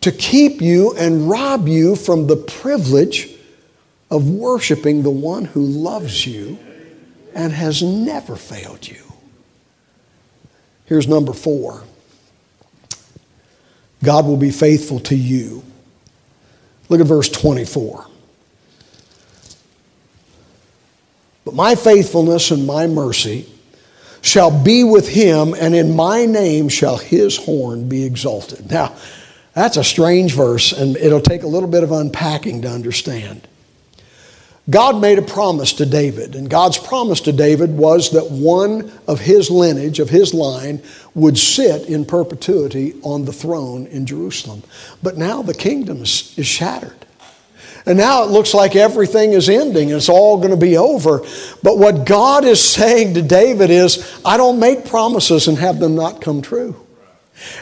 to 0.00 0.12
keep 0.12 0.60
you 0.60 0.94
and 0.96 1.30
rob 1.30 1.68
you 1.68 1.96
from 1.96 2.26
the 2.26 2.36
privilege 2.36 3.30
of 4.10 4.28
worshiping 4.28 5.02
the 5.02 5.10
one 5.10 5.44
who 5.44 5.62
loves 5.62 6.26
you 6.26 6.58
and 7.36 7.52
has 7.52 7.82
never 7.82 8.34
failed 8.34 8.88
you. 8.88 9.02
Here's 10.86 11.06
number 11.06 11.32
four 11.32 11.84
God 14.02 14.24
will 14.26 14.36
be 14.36 14.50
faithful 14.50 15.00
to 15.00 15.14
you. 15.14 15.62
Look 16.88 17.00
at 17.00 17.06
verse 17.06 17.28
24. 17.28 18.06
But 21.44 21.54
my 21.54 21.74
faithfulness 21.74 22.50
and 22.50 22.66
my 22.66 22.86
mercy 22.86 23.48
shall 24.22 24.50
be 24.50 24.82
with 24.82 25.08
him, 25.08 25.54
and 25.54 25.74
in 25.74 25.94
my 25.94 26.26
name 26.26 26.68
shall 26.68 26.96
his 26.96 27.36
horn 27.36 27.88
be 27.88 28.04
exalted. 28.04 28.70
Now, 28.70 28.96
that's 29.52 29.76
a 29.76 29.84
strange 29.84 30.34
verse, 30.34 30.72
and 30.72 30.96
it'll 30.96 31.20
take 31.20 31.42
a 31.42 31.46
little 31.46 31.68
bit 31.68 31.82
of 31.82 31.92
unpacking 31.92 32.62
to 32.62 32.68
understand. 32.68 33.46
God 34.68 35.00
made 35.00 35.18
a 35.18 35.22
promise 35.22 35.72
to 35.74 35.86
David, 35.86 36.34
and 36.34 36.50
God's 36.50 36.76
promise 36.76 37.20
to 37.22 37.32
David 37.32 37.78
was 37.78 38.10
that 38.10 38.32
one 38.32 38.90
of 39.06 39.20
his 39.20 39.48
lineage, 39.48 40.00
of 40.00 40.10
his 40.10 40.34
line, 40.34 40.82
would 41.14 41.38
sit 41.38 41.88
in 41.88 42.04
perpetuity 42.04 42.94
on 43.02 43.24
the 43.24 43.32
throne 43.32 43.86
in 43.86 44.06
Jerusalem. 44.06 44.64
But 45.04 45.16
now 45.16 45.42
the 45.42 45.54
kingdom 45.54 46.02
is, 46.02 46.36
is 46.36 46.46
shattered. 46.46 47.06
And 47.86 47.96
now 47.96 48.24
it 48.24 48.30
looks 48.30 48.52
like 48.52 48.74
everything 48.74 49.32
is 49.32 49.48
ending. 49.48 49.90
It's 49.90 50.08
all 50.08 50.38
going 50.38 50.50
to 50.50 50.56
be 50.56 50.76
over. 50.76 51.20
But 51.62 51.78
what 51.78 52.04
God 52.04 52.44
is 52.44 52.62
saying 52.74 53.14
to 53.14 53.22
David 53.22 53.70
is, 53.70 54.20
I 54.24 54.36
don't 54.36 54.58
make 54.58 54.86
promises 54.86 55.46
and 55.46 55.58
have 55.58 55.78
them 55.78 55.94
not 55.94 56.20
come 56.20 56.42
true. 56.42 56.85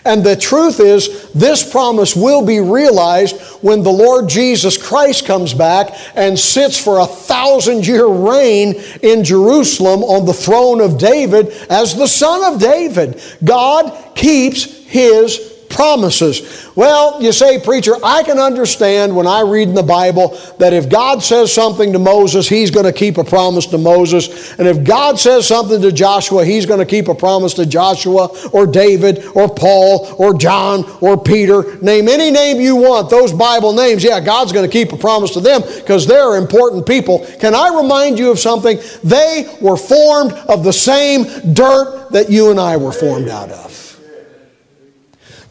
And 0.04 0.24
the 0.24 0.36
truth 0.36 0.80
is, 0.80 1.30
this 1.32 1.68
promise 1.68 2.14
will 2.14 2.44
be 2.44 2.60
realized 2.60 3.40
when 3.62 3.82
the 3.82 3.92
Lord 3.92 4.28
Jesus 4.28 4.76
Christ 4.76 5.26
comes 5.26 5.54
back 5.54 5.90
and 6.14 6.38
sits 6.38 6.78
for 6.78 7.00
a 7.00 7.06
thousand 7.06 7.86
year 7.86 8.06
reign 8.06 8.74
in 9.02 9.24
Jerusalem 9.24 10.02
on 10.02 10.26
the 10.26 10.32
throne 10.32 10.80
of 10.80 10.98
David 10.98 11.48
as 11.70 11.94
the 11.94 12.06
son 12.06 12.54
of 12.54 12.60
David. 12.60 13.20
God 13.42 14.14
keeps 14.14 14.64
his 14.64 15.53
promises. 15.74 16.70
Well, 16.74 17.22
you 17.22 17.32
say, 17.32 17.60
preacher, 17.60 17.92
I 18.02 18.22
can 18.22 18.38
understand 18.38 19.14
when 19.14 19.26
I 19.26 19.40
read 19.40 19.68
in 19.68 19.74
the 19.74 19.82
Bible 19.82 20.38
that 20.58 20.72
if 20.72 20.88
God 20.88 21.22
says 21.22 21.52
something 21.52 21.92
to 21.92 21.98
Moses, 21.98 22.48
he's 22.48 22.70
going 22.70 22.86
to 22.86 22.92
keep 22.92 23.18
a 23.18 23.24
promise 23.24 23.66
to 23.66 23.78
Moses. 23.78 24.58
And 24.58 24.66
if 24.66 24.84
God 24.84 25.18
says 25.18 25.46
something 25.46 25.82
to 25.82 25.92
Joshua, 25.92 26.44
he's 26.44 26.66
going 26.66 26.80
to 26.80 26.86
keep 26.86 27.08
a 27.08 27.14
promise 27.14 27.54
to 27.54 27.66
Joshua 27.66 28.28
or 28.52 28.66
David 28.66 29.24
or 29.34 29.52
Paul 29.52 30.14
or 30.18 30.38
John 30.38 30.84
or 31.00 31.22
Peter. 31.22 31.76
Name 31.78 32.08
any 32.08 32.30
name 32.30 32.60
you 32.60 32.76
want, 32.76 33.10
those 33.10 33.32
Bible 33.32 33.72
names. 33.72 34.04
Yeah, 34.04 34.20
God's 34.20 34.52
going 34.52 34.68
to 34.68 34.72
keep 34.72 34.92
a 34.92 34.96
promise 34.96 35.32
to 35.32 35.40
them 35.40 35.62
because 35.76 36.06
they're 36.06 36.36
important 36.36 36.86
people. 36.86 37.26
Can 37.40 37.54
I 37.54 37.76
remind 37.76 38.18
you 38.18 38.30
of 38.30 38.38
something? 38.38 38.78
They 39.02 39.56
were 39.60 39.76
formed 39.76 40.32
of 40.32 40.64
the 40.64 40.72
same 40.72 41.52
dirt 41.52 42.08
that 42.12 42.30
you 42.30 42.50
and 42.50 42.60
I 42.60 42.76
were 42.76 42.92
formed 42.92 43.28
out 43.28 43.50
of. 43.50 43.83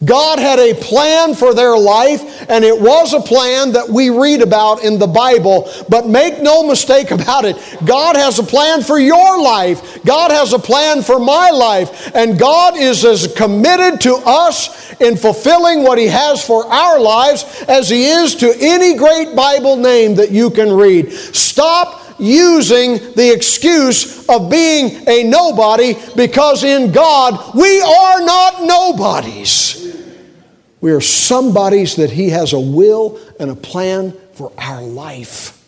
God 0.04 0.38
had 0.38 0.58
a 0.58 0.74
plan 0.74 1.34
for 1.34 1.54
their 1.54 1.76
life, 1.76 2.46
and 2.48 2.64
it 2.64 2.78
was 2.78 3.12
a 3.12 3.20
plan 3.20 3.72
that 3.72 3.88
we 3.88 4.10
read 4.10 4.42
about 4.42 4.82
in 4.82 4.98
the 4.98 5.06
Bible. 5.06 5.70
But 5.88 6.08
make 6.08 6.40
no 6.40 6.66
mistake 6.66 7.10
about 7.10 7.44
it, 7.44 7.56
God 7.84 8.16
has 8.16 8.38
a 8.38 8.42
plan 8.42 8.82
for 8.82 8.98
your 8.98 9.40
life. 9.40 10.02
God 10.04 10.30
has 10.30 10.52
a 10.52 10.58
plan 10.58 11.02
for 11.02 11.18
my 11.18 11.50
life. 11.50 12.14
And 12.14 12.38
God 12.38 12.76
is 12.76 13.04
as 13.04 13.32
committed 13.34 14.00
to 14.02 14.14
us 14.26 14.92
in 15.00 15.16
fulfilling 15.16 15.82
what 15.82 15.98
He 15.98 16.06
has 16.06 16.44
for 16.44 16.66
our 16.66 17.00
lives 17.00 17.44
as 17.68 17.88
He 17.88 18.06
is 18.06 18.34
to 18.36 18.54
any 18.60 18.96
great 18.96 19.34
Bible 19.34 19.76
name 19.76 20.16
that 20.16 20.30
you 20.30 20.50
can 20.50 20.72
read. 20.72 21.12
Stop 21.12 22.02
using 22.18 22.94
the 23.14 23.32
excuse 23.34 24.28
of 24.28 24.50
being 24.50 25.08
a 25.08 25.24
nobody 25.24 25.94
because 26.14 26.62
in 26.62 26.92
God 26.92 27.54
we 27.54 27.80
are 27.80 28.20
not 28.20 28.62
nobodies. 28.62 29.83
We 30.84 30.92
are 30.92 31.00
somebodies 31.00 31.96
that 31.96 32.10
He 32.10 32.28
has 32.28 32.52
a 32.52 32.60
will 32.60 33.18
and 33.40 33.50
a 33.50 33.54
plan 33.54 34.12
for 34.34 34.52
our 34.58 34.82
life. 34.82 35.66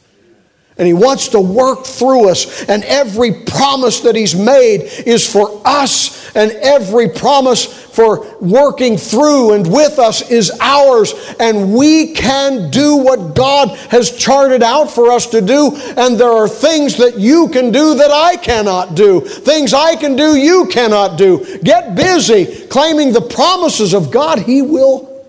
And 0.76 0.87
He 0.87 0.92
wants 0.92 1.29
to 1.29 1.40
work 1.40 1.87
through 1.87 2.29
us. 2.29 2.68
And 2.68 2.85
every 2.85 3.33
promise 3.33 4.00
that 4.00 4.14
He's 4.14 4.35
made 4.35 4.83
is 5.07 5.26
for 5.26 5.62
us. 5.64 6.37
And 6.37 6.52
every 6.52 7.09
promise 7.09 7.86
for 7.96 8.37
working 8.42 8.98
through 8.98 9.54
and 9.54 9.72
with 9.72 9.98
us 9.98 10.30
is 10.30 10.52
ours. 10.61 11.14
And 11.40 11.72
we 11.74 12.12
can 12.12 12.70
do 12.70 12.96
what 12.96 13.35
God 13.35 13.70
has 13.90 14.14
charted 14.14 14.62
out 14.62 14.90
for 14.90 15.11
us 15.11 15.26
to 15.28 15.40
do. 15.40 15.74
And 15.96 16.20
there 16.20 16.30
are 16.30 16.46
things 16.46 16.98
that 16.98 17.18
you 17.18 17.48
can 17.48 17.72
do 17.72 17.94
that 17.94 18.11
I 18.11 18.37
cannot 18.37 18.94
do. 18.94 19.22
Things 19.22 19.72
I 19.72 19.96
can 19.96 20.14
do, 20.14 20.37
you 20.37 20.66
cannot 20.66 21.16
do. 21.16 21.59
Get 21.64 21.94
busy 21.96 22.66
claiming 22.66 23.14
the 23.14 23.22
promises 23.22 23.94
of 23.94 24.11
God. 24.11 24.40
He 24.40 24.61
will 24.61 25.26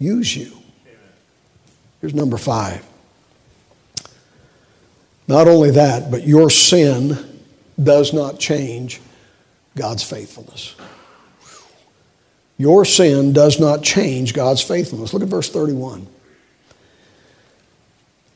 use 0.00 0.36
you. 0.36 0.52
Here's 2.00 2.14
number 2.14 2.36
five. 2.36 2.84
Not 5.28 5.46
only 5.46 5.70
that, 5.70 6.10
but 6.10 6.26
your 6.26 6.50
sin 6.50 7.16
does 7.80 8.12
not 8.12 8.40
change 8.40 9.00
God's 9.76 10.02
faithfulness. 10.02 10.74
Your 12.58 12.84
sin 12.84 13.32
does 13.32 13.60
not 13.60 13.82
change 13.82 14.32
God's 14.32 14.62
faithfulness. 14.62 15.12
Look 15.12 15.22
at 15.22 15.28
verse 15.28 15.50
31. 15.50 16.06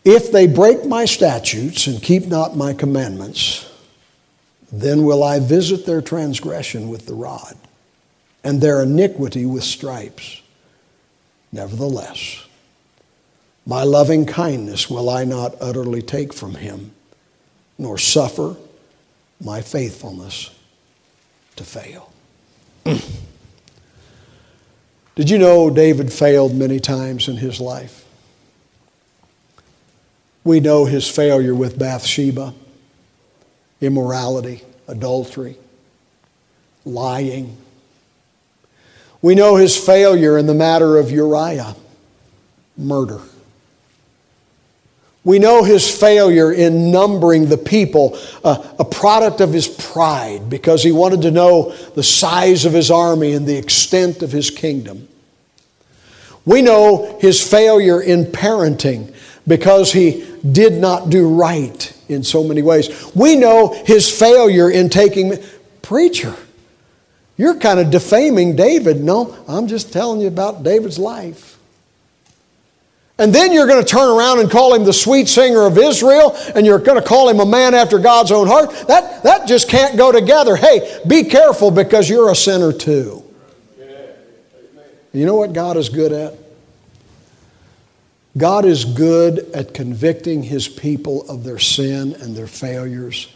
If 0.05 0.33
they 0.33 0.47
break 0.47 0.85
my 0.85 1.05
statutes 1.05 1.87
and 1.87 2.03
keep 2.03 2.27
not 2.27 2.57
my 2.57 2.73
commandments, 2.73 3.71
then 4.73 5.05
will 5.05 5.23
I 5.23 5.41
visit 5.41 5.87
their 5.87 6.01
transgression 6.01 6.89
with 6.89 7.07
the 7.07 7.15
rod 7.15 7.57
and 8.45 8.61
their 8.61 8.83
iniquity 8.83 9.45
with 9.45 9.65
stripes. 9.65 10.41
Nevertheless, 11.53 12.47
my 13.67 13.83
loving 13.83 14.25
kindness 14.25 14.89
will 14.89 15.11
I 15.11 15.25
not 15.25 15.55
utterly 15.61 16.03
take 16.03 16.33
from 16.33 16.55
him, 16.55 16.93
nor 17.77 17.99
suffer 17.99 18.57
my 19.43 19.61
faithfulness 19.61 20.51
to 21.57 21.65
fail. 21.65 22.13
Did 25.21 25.29
you 25.29 25.37
know 25.37 25.69
David 25.69 26.11
failed 26.11 26.55
many 26.55 26.81
times 26.81 27.29
in 27.29 27.37
his 27.37 27.61
life? 27.61 28.07
We 30.45 30.61
know 30.61 30.87
his 30.87 31.07
failure 31.07 31.55
with 31.55 31.79
Bathsheba, 31.79 32.55
immorality, 33.83 34.63
adultery, 34.89 35.59
lying. 36.87 37.59
We 39.21 39.35
know 39.35 39.57
his 39.57 39.77
failure 39.77 40.39
in 40.39 40.47
the 40.47 40.55
matter 40.55 40.97
of 40.97 41.11
Uriah, 41.11 41.77
murder. 42.79 43.21
We 45.23 45.39
know 45.39 45.65
his 45.65 45.95
failure 45.95 46.51
in 46.51 46.91
numbering 46.91 47.51
the 47.51 47.59
people, 47.59 48.19
a 48.43 48.87
product 48.87 49.43
of 49.43 49.53
his 49.53 49.69
pride, 49.69 50.49
because 50.49 50.83
he 50.83 50.93
wanted 50.93 51.21
to 51.21 51.31
know 51.31 51.75
the 51.95 52.03
size 52.03 52.65
of 52.65 52.73
his 52.73 52.91
army 52.91 53.35
and 53.35 53.47
the 53.47 53.59
extent 53.59 54.23
of 54.23 54.33
his 54.33 54.49
kingdom. 54.49 55.09
We 56.51 56.63
know 56.63 57.17
his 57.21 57.49
failure 57.49 58.03
in 58.03 58.25
parenting 58.25 59.15
because 59.47 59.93
he 59.93 60.27
did 60.51 60.73
not 60.73 61.09
do 61.09 61.29
right 61.29 61.97
in 62.09 62.25
so 62.25 62.43
many 62.43 62.61
ways. 62.61 63.15
We 63.15 63.37
know 63.37 63.73
his 63.87 64.11
failure 64.11 64.69
in 64.69 64.89
taking, 64.89 65.35
preacher, 65.81 66.35
you're 67.37 67.55
kind 67.55 67.79
of 67.79 67.93
defaming 67.93 68.57
David. 68.57 69.01
No, 69.01 69.39
I'm 69.47 69.69
just 69.69 69.93
telling 69.93 70.21
you 70.21 70.27
about 70.27 70.65
David's 70.65 70.99
life. 70.99 71.57
And 73.17 73.33
then 73.33 73.53
you're 73.53 73.69
going 73.69 73.85
to 73.85 73.89
turn 73.89 74.09
around 74.09 74.41
and 74.41 74.51
call 74.51 74.75
him 74.75 74.83
the 74.83 74.93
sweet 74.93 75.29
singer 75.29 75.63
of 75.67 75.79
Israel, 75.79 76.37
and 76.57 76.67
you're 76.67 76.81
going 76.81 77.01
to 77.01 77.07
call 77.07 77.29
him 77.29 77.39
a 77.39 77.47
man 77.47 77.75
after 77.75 78.01
God's 78.01 78.33
own 78.33 78.49
heart. 78.49 78.71
That, 78.89 79.23
that 79.23 79.47
just 79.47 79.69
can't 79.69 79.97
go 79.97 80.11
together. 80.11 80.57
Hey, 80.57 80.99
be 81.07 81.23
careful 81.23 81.71
because 81.71 82.11
you're 82.11 82.33
a 82.33 82.35
sinner 82.35 82.73
too. 82.73 83.20
You 85.13 85.27
know 85.27 85.35
what 85.35 85.53
God 85.53 85.77
is 85.77 85.89
good 85.89 86.13
at? 86.13 86.35
God 88.39 88.65
is 88.65 88.85
good 88.85 89.39
at 89.55 89.75
convicting 89.75 90.45
his 90.45 90.69
people 90.69 91.29
of 91.29 91.43
their 91.43 91.59
sin 91.59 92.15
and 92.21 92.37
their 92.37 92.47
failures 92.47 93.33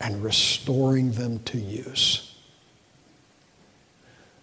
and 0.00 0.22
restoring 0.22 1.12
them 1.12 1.40
to 1.40 1.58
use. 1.58 2.34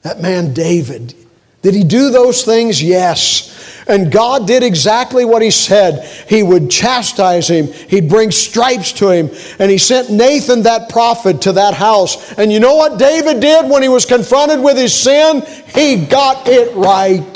That 0.02 0.19
man, 0.22 0.54
David, 0.54 1.13
did 1.62 1.76
he 1.76 1.84
do 1.84 2.10
those 2.10 2.43
things? 2.43 2.82
Yes. 2.82 3.56
And 3.89 4.12
God 4.12 4.45
did 4.45 4.62
exactly 4.62 5.25
what 5.25 5.41
he 5.41 5.49
said. 5.49 6.06
He 6.30 6.43
would 6.43 6.69
chastise 6.69 7.49
him, 7.49 7.73
he'd 7.89 8.08
bring 8.08 8.30
stripes 8.30 8.91
to 8.93 9.10
him, 9.10 9.32
and 9.58 9.71
he 9.71 9.80
sent 9.80 10.12
Nathan, 10.12 10.62
that 10.63 10.89
prophet, 10.89 11.41
to 11.41 11.54
that 11.54 11.73
house. 11.73 12.34
And 12.34 12.54
you 12.54 12.60
know 12.60 12.75
what 12.75 12.99
David 12.99 13.39
did 13.39 13.67
when 13.67 13.82
he 13.82 13.89
was 13.89 14.06
confronted 14.06 14.62
with 14.62 14.78
his 14.78 14.93
sin? 14.93 15.41
He 15.73 16.06
got 16.06 16.47
it 16.47 16.75
right. 16.75 17.36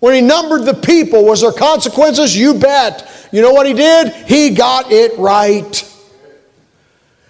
When 0.00 0.14
he 0.14 0.22
numbered 0.22 0.64
the 0.64 0.74
people, 0.74 1.24
was 1.24 1.42
there 1.42 1.52
consequences? 1.52 2.34
You 2.34 2.54
bet. 2.54 3.28
You 3.30 3.42
know 3.42 3.52
what 3.52 3.66
he 3.66 3.74
did? 3.74 4.12
He 4.26 4.50
got 4.50 4.90
it 4.90 5.18
right. 5.18 5.84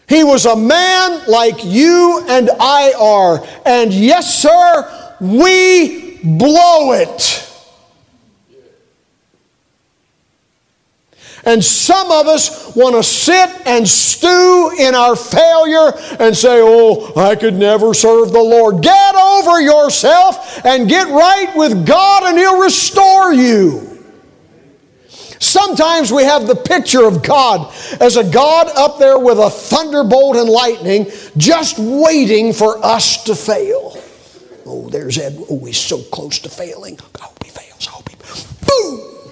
He 0.08 0.22
was 0.22 0.46
a 0.46 0.54
man 0.54 1.22
like 1.26 1.64
you 1.64 2.24
and 2.28 2.48
I 2.60 2.92
are. 2.98 3.44
And 3.66 3.92
yes, 3.92 4.40
sir, 4.40 5.16
we 5.20 6.07
blow 6.22 6.92
it. 6.92 7.44
And 11.44 11.64
some 11.64 12.10
of 12.10 12.26
us 12.26 12.74
want 12.76 12.96
to 12.96 13.02
sit 13.02 13.66
and 13.66 13.88
stew 13.88 14.72
in 14.78 14.94
our 14.94 15.16
failure 15.16 15.92
and 16.18 16.36
say, 16.36 16.60
Oh, 16.60 17.12
I 17.16 17.36
could 17.36 17.54
never 17.54 17.94
serve 17.94 18.32
the 18.32 18.42
Lord. 18.42 18.82
Get 18.82 19.14
over 19.14 19.60
yourself 19.60 20.64
and 20.64 20.88
get 20.88 21.08
right 21.08 21.50
with 21.54 21.86
God, 21.86 22.24
and 22.24 22.36
He'll 22.36 22.60
restore 22.60 23.32
you. 23.32 23.88
Sometimes 25.40 26.12
we 26.12 26.24
have 26.24 26.46
the 26.46 26.56
picture 26.56 27.04
of 27.04 27.22
God 27.22 27.72
as 28.00 28.16
a 28.16 28.28
God 28.28 28.68
up 28.76 28.98
there 28.98 29.18
with 29.18 29.38
a 29.38 29.48
thunderbolt 29.48 30.36
and 30.36 30.48
lightning 30.48 31.06
just 31.36 31.78
waiting 31.78 32.52
for 32.52 32.84
us 32.84 33.24
to 33.24 33.34
fail. 33.34 33.97
Oh, 34.68 34.88
there's 34.90 35.18
Ed. 35.18 35.36
Oh, 35.50 35.64
he's 35.64 35.78
so 35.78 36.02
close 36.02 36.38
to 36.40 36.48
failing. 36.48 36.98
I 37.20 37.24
hope 37.24 37.42
he 37.42 37.50
fails. 37.50 37.88
I 37.88 37.90
hope 37.90 38.08
he. 38.08 38.16
Boom! 38.66 39.30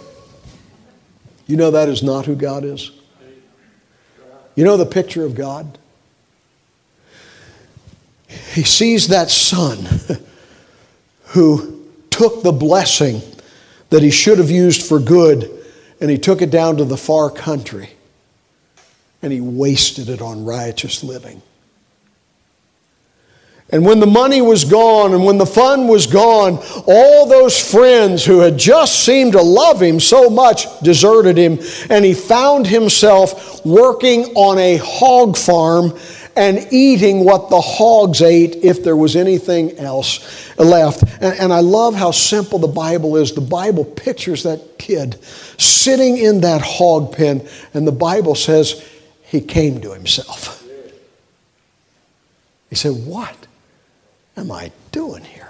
You 1.47 1.57
know 1.57 1.71
that 1.71 1.89
is 1.89 2.03
not 2.03 2.27
who 2.27 2.35
God 2.35 2.65
is? 2.65 2.91
You 4.55 4.65
know 4.65 4.79
the 4.79 4.87
picture 4.87 5.25
of 5.25 5.35
God? 5.35 5.79
He 8.27 8.65
sees 8.65 9.09
that 9.09 9.31
son 9.31 9.87
who 11.27 11.85
took 12.11 12.43
the 12.43 12.53
blessing 12.53 13.21
that 13.91 14.03
he 14.03 14.11
should 14.11 14.39
have 14.39 14.51
used 14.51 14.83
for 14.83 14.99
good 14.99 15.53
and 16.01 16.11
he 16.11 16.19
took 16.19 16.41
it 16.43 16.51
down 16.51 16.79
to 16.79 16.85
the 16.85 16.97
far 16.97 17.31
country 17.31 17.91
and 19.23 19.33
he 19.33 19.41
wasted 19.41 20.09
it 20.09 20.21
on 20.21 20.45
riotous 20.45 21.05
living. 21.05 21.43
And 23.71 23.85
when 23.85 23.99
the 23.99 24.07
money 24.07 24.41
was 24.41 24.65
gone 24.65 25.13
and 25.13 25.25
when 25.25 25.39
the 25.39 25.47
fun 25.47 25.89
was 25.89 26.07
gone, 26.07 26.59
all 26.87 27.27
those 27.27 27.59
friends 27.59 28.25
who 28.25 28.39
had 28.39 28.57
just 28.57 29.05
seemed 29.05 29.33
to 29.33 29.43
love 29.43 29.83
him 29.83 29.99
so 29.99 30.31
much 30.31 30.67
deserted 30.81 31.37
him, 31.37 31.59
and 31.91 32.05
he 32.05 32.15
found 32.15 32.69
himself 32.69 33.65
working 33.67 34.27
on 34.37 34.59
a 34.59 34.77
hog 34.77 35.37
farm 35.37 35.99
and 36.37 36.69
eating 36.71 37.25
what 37.25 37.51
the 37.51 37.61
hogs 37.61 38.23
ate 38.23 38.57
if 38.57 38.85
there 38.85 38.97
was 38.97 39.17
anything 39.17 39.77
else 39.79 40.55
left. 40.59 41.03
And, 41.21 41.41
and 41.41 41.53
I 41.53 41.61
love 41.61 41.95
how 41.97 42.13
simple 42.13 42.61
the 42.61 42.69
Bible 42.69 43.17
is. 43.17 43.33
The 43.33 43.41
Bible 43.41 43.85
pictures 43.85 44.45
that 44.45 44.79
kid 44.79 45.21
sitting 45.59 46.19
in 46.19 46.43
that 46.43 46.61
hog 46.61 47.17
pen, 47.17 47.49
and 47.75 47.87
the 47.87 47.93
Bible 47.93 48.37
says 48.37 48.87
he 49.25 49.41
came 49.41 49.81
to 49.81 49.93
himself. 49.93 50.63
He 52.69 52.77
said, 52.77 52.93
What? 53.07 53.46
Am 54.37 54.51
I 54.53 54.73
doing 54.93 55.25
here? 55.25 55.47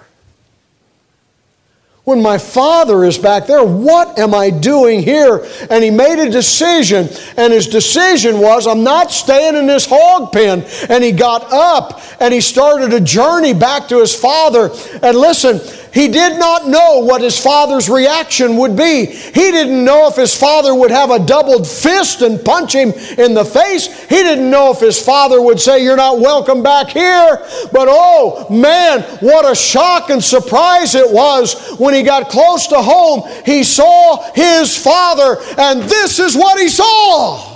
When 2.05 2.23
my 2.23 2.39
father 2.39 3.05
is 3.05 3.19
back 3.19 3.49
there, 3.49 3.65
what 3.65 4.17
am 4.17 4.33
I 4.33 4.51
doing 4.51 5.03
here? 5.03 5.45
And 5.69 5.83
he 5.83 5.91
made 5.91 6.25
a 6.25 6.31
decision, 6.31 7.09
and 7.37 7.53
his 7.53 7.67
decision 7.67 8.39
was, 8.39 8.69
I'm 8.69 8.85
not 8.85 9.11
staying 9.11 9.57
in 9.57 9.67
this 9.67 9.87
hog 9.87 10.33
pen. 10.33 10.65
And 10.89 11.03
he 11.03 11.11
got 11.11 11.53
up 11.53 12.01
and 12.21 12.33
he 12.33 12.41
started 12.41 12.93
a 12.93 13.01
journey 13.01 13.55
back 13.55 13.89
to 13.89 13.99
his 13.99 14.15
father. 14.15 14.71
And 15.03 15.19
listen, 15.19 15.59
he 15.97 16.09
did 16.09 16.39
not 16.39 16.69
know 16.69 16.99
what 16.99 17.23
his 17.23 17.39
father's 17.39 17.89
reaction 17.89 18.59
would 18.59 18.77
be. 18.77 19.07
He 19.07 19.51
didn't 19.51 19.83
know 19.83 20.09
if 20.09 20.17
his 20.17 20.37
father 20.37 20.75
would 20.75 20.91
have 20.91 21.11
a 21.11 21.19
doubled 21.19 21.67
fist 21.67 22.21
and 22.21 22.45
punch 22.45 22.75
him 22.75 22.91
in 23.17 23.33
the 23.33 23.47
face. 23.47 23.87
He 24.03 24.17
didn't 24.17 24.51
know 24.51 24.73
if 24.73 24.81
his 24.81 25.03
father 25.03 25.41
would 25.41 25.59
say, 25.59 25.83
You're 25.83 25.97
not 25.97 26.21
welcome 26.21 26.63
back 26.63 26.89
here. 26.89 27.39
But 27.73 27.89
oh 27.89 28.47
man, 28.51 29.05
what 29.21 29.51
a 29.51 29.55
shock 29.55 30.11
and 30.11 30.23
surprise 30.23 30.95
it 30.95 31.11
was 31.11 31.79
when 31.79 31.95
he 31.95 32.03
got 32.03 32.29
close 32.29 32.67
to 32.67 32.83
home. 32.83 33.23
He 33.47 33.65
saw 33.65 34.31
his 34.35 34.77
father, 34.77 35.39
and 35.57 35.83
this 35.85 36.19
is 36.19 36.37
what 36.37 36.61
he 36.61 36.69
saw. 36.69 37.56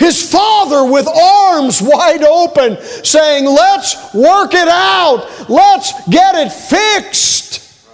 His 0.00 0.32
father 0.32 0.90
with 0.90 1.06
arms 1.06 1.82
wide 1.82 2.24
open, 2.24 2.82
saying, 3.04 3.44
Let's 3.44 4.14
work 4.14 4.54
it 4.54 4.66
out. 4.66 5.50
Let's 5.50 5.92
get 6.08 6.34
it 6.36 6.50
fixed. 6.50 7.86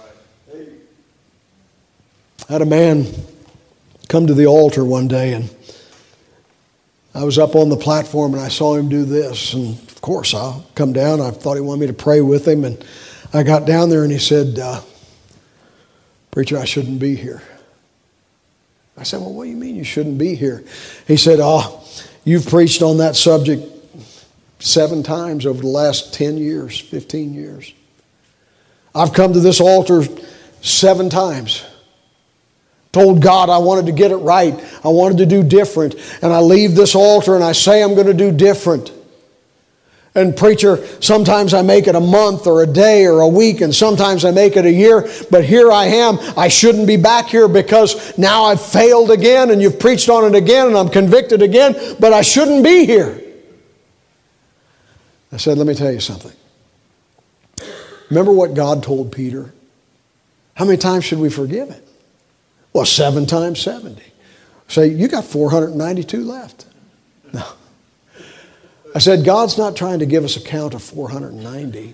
I 2.49 2.53
had 2.53 2.61
a 2.61 2.65
man 2.65 3.05
come 4.07 4.25
to 4.25 4.33
the 4.33 4.45
altar 4.45 4.85
one 4.85 5.09
day, 5.09 5.33
and 5.33 5.53
I 7.13 7.25
was 7.25 7.37
up 7.37 7.55
on 7.55 7.67
the 7.67 7.75
platform 7.75 8.35
and 8.35 8.41
I 8.41 8.47
saw 8.47 8.75
him 8.75 8.87
do 8.87 9.03
this. 9.03 9.53
And 9.53 9.77
of 9.89 9.99
course, 9.99 10.33
I'll 10.33 10.65
come 10.75 10.93
down. 10.93 11.19
I 11.19 11.31
thought 11.31 11.55
he 11.55 11.61
wanted 11.61 11.81
me 11.81 11.87
to 11.87 11.93
pray 11.93 12.21
with 12.21 12.47
him. 12.47 12.63
And 12.63 12.81
I 13.33 13.43
got 13.43 13.65
down 13.65 13.89
there 13.89 14.03
and 14.03 14.11
he 14.13 14.19
said, 14.19 14.57
uh, 14.59 14.79
Preacher, 16.31 16.57
I 16.57 16.63
shouldn't 16.63 16.99
be 16.99 17.15
here. 17.15 17.41
I 18.97 19.03
said, 19.03 19.19
Well, 19.19 19.33
what 19.33 19.43
do 19.43 19.49
you 19.49 19.57
mean 19.57 19.75
you 19.75 19.83
shouldn't 19.83 20.17
be 20.17 20.35
here? 20.35 20.63
He 21.05 21.17
said, 21.17 21.39
Oh, 21.41 21.83
you've 22.27 22.45
preached 22.45 22.81
on 22.81 22.97
that 22.97 23.15
subject 23.15 23.63
seven 24.59 25.01
times 25.01 25.45
over 25.45 25.61
the 25.61 25.67
last 25.67 26.13
10 26.13 26.37
years, 26.37 26.77
15 26.77 27.33
years. 27.33 27.73
I've 28.93 29.13
come 29.13 29.31
to 29.31 29.39
this 29.39 29.61
altar 29.61 30.03
seven 30.61 31.09
times. 31.09 31.63
Told 32.91 33.21
God 33.21 33.49
I 33.49 33.59
wanted 33.59 33.85
to 33.85 33.93
get 33.93 34.11
it 34.11 34.17
right. 34.17 34.53
I 34.83 34.89
wanted 34.89 35.19
to 35.19 35.25
do 35.25 35.41
different. 35.41 35.95
And 36.21 36.33
I 36.33 36.39
leave 36.39 36.75
this 36.75 36.95
altar 36.95 37.35
and 37.35 37.43
I 37.43 37.53
say 37.53 37.81
I'm 37.81 37.95
going 37.95 38.07
to 38.07 38.13
do 38.13 38.33
different. 38.33 38.91
And 40.17 40.35
preacher, 40.35 40.83
sometimes 40.99 41.53
I 41.53 41.61
make 41.61 41.85
it 41.85 41.93
a 41.93 41.99
month 41.99 42.47
or 42.47 42.63
a 42.63 42.65
day 42.65 43.05
or 43.05 43.19
a 43.19 43.27
week, 43.27 43.61
and 43.61 43.73
sometimes 43.73 44.25
I 44.25 44.31
make 44.31 44.57
it 44.57 44.65
a 44.65 44.71
year, 44.71 45.07
but 45.29 45.45
here 45.45 45.71
I 45.71 45.85
am. 45.85 46.17
I 46.35 46.47
shouldn't 46.47 46.87
be 46.87 46.97
back 46.97 47.27
here 47.27 47.47
because 47.47 48.17
now 48.17 48.45
I've 48.45 48.59
failed 48.59 49.11
again 49.11 49.51
and 49.51 49.61
you've 49.61 49.79
preached 49.79 50.09
on 50.09 50.25
it 50.25 50.35
again 50.35 50.65
and 50.65 50.75
I'm 50.75 50.89
convicted 50.89 51.43
again, 51.43 51.75
but 51.99 52.13
I 52.13 52.23
shouldn't 52.23 52.63
be 52.63 52.87
here. 52.87 53.21
I 55.31 55.37
said, 55.37 55.59
Let 55.59 55.67
me 55.67 55.75
tell 55.75 55.91
you 55.91 55.99
something. 55.99 56.33
Remember 58.09 58.31
what 58.31 58.55
God 58.55 58.81
told 58.81 59.11
Peter? 59.11 59.53
How 60.55 60.65
many 60.65 60.79
times 60.79 61.05
should 61.05 61.19
we 61.19 61.29
forgive 61.29 61.69
it? 61.69 61.87
Well, 62.73 62.87
seven 62.87 63.27
times 63.27 63.61
70. 63.61 64.01
Say, 64.67 64.87
you 64.87 65.07
got 65.07 65.25
492 65.25 66.23
left. 66.23 66.65
No. 67.31 67.45
I 68.95 68.99
said, 68.99 69.25
God's 69.25 69.57
not 69.57 69.75
trying 69.75 69.99
to 69.99 70.05
give 70.05 70.23
us 70.23 70.37
a 70.37 70.41
count 70.41 70.73
of 70.73 70.81
490. 70.81 71.93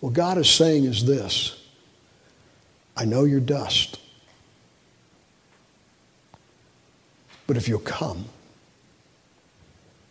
What 0.00 0.12
God 0.12 0.38
is 0.38 0.48
saying 0.48 0.84
is 0.84 1.04
this 1.04 1.58
I 2.96 3.04
know 3.04 3.24
you're 3.24 3.40
dust. 3.40 4.00
But 7.46 7.56
if 7.56 7.68
you'll 7.68 7.78
come, 7.78 8.24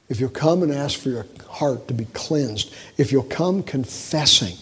if 0.07 0.19
you'll 0.19 0.29
come 0.29 0.63
and 0.63 0.71
ask 0.71 0.97
for 0.97 1.09
your 1.09 1.25
heart 1.49 1.87
to 1.89 1.93
be 1.93 2.05
cleansed, 2.05 2.73
if 2.97 3.11
you'll 3.11 3.23
come 3.23 3.61
confessing, 3.61 4.55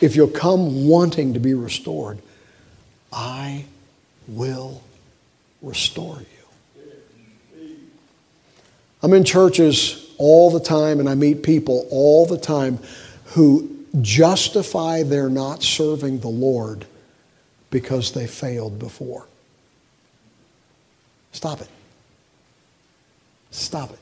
if 0.00 0.16
you'll 0.16 0.28
come 0.28 0.88
wanting 0.88 1.34
to 1.34 1.40
be 1.40 1.54
restored, 1.54 2.18
I 3.12 3.64
will 4.26 4.82
restore 5.60 6.20
you. 6.20 6.37
I'm 9.02 9.12
in 9.12 9.24
churches 9.24 10.12
all 10.18 10.50
the 10.50 10.60
time 10.60 11.00
and 11.00 11.08
I 11.08 11.14
meet 11.14 11.42
people 11.42 11.86
all 11.90 12.26
the 12.26 12.38
time 12.38 12.78
who 13.26 13.84
justify 14.00 15.02
their 15.02 15.28
not 15.28 15.62
serving 15.62 16.20
the 16.20 16.28
Lord 16.28 16.86
because 17.70 18.12
they 18.12 18.26
failed 18.26 18.78
before. 18.78 19.26
Stop 21.32 21.60
it. 21.60 21.68
Stop 23.50 23.90
it. 23.92 23.98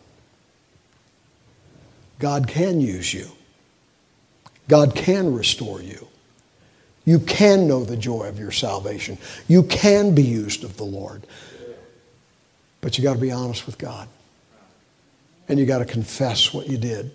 God 2.18 2.48
can 2.48 2.80
use 2.80 3.12
you. 3.12 3.28
God 4.68 4.94
can 4.94 5.34
restore 5.34 5.82
you. 5.82 6.08
You 7.04 7.20
can 7.20 7.68
know 7.68 7.84
the 7.84 7.96
joy 7.96 8.24
of 8.24 8.38
your 8.38 8.50
salvation. 8.50 9.18
You 9.46 9.62
can 9.62 10.14
be 10.14 10.22
used 10.22 10.64
of 10.64 10.76
the 10.76 10.84
Lord. 10.84 11.26
But 12.80 12.98
you 12.98 13.04
got 13.04 13.14
to 13.14 13.20
be 13.20 13.30
honest 13.30 13.66
with 13.66 13.78
God. 13.78 14.08
And 15.48 15.58
you 15.58 15.66
got 15.66 15.78
to 15.78 15.84
confess 15.84 16.52
what 16.52 16.68
you 16.68 16.76
did 16.76 17.10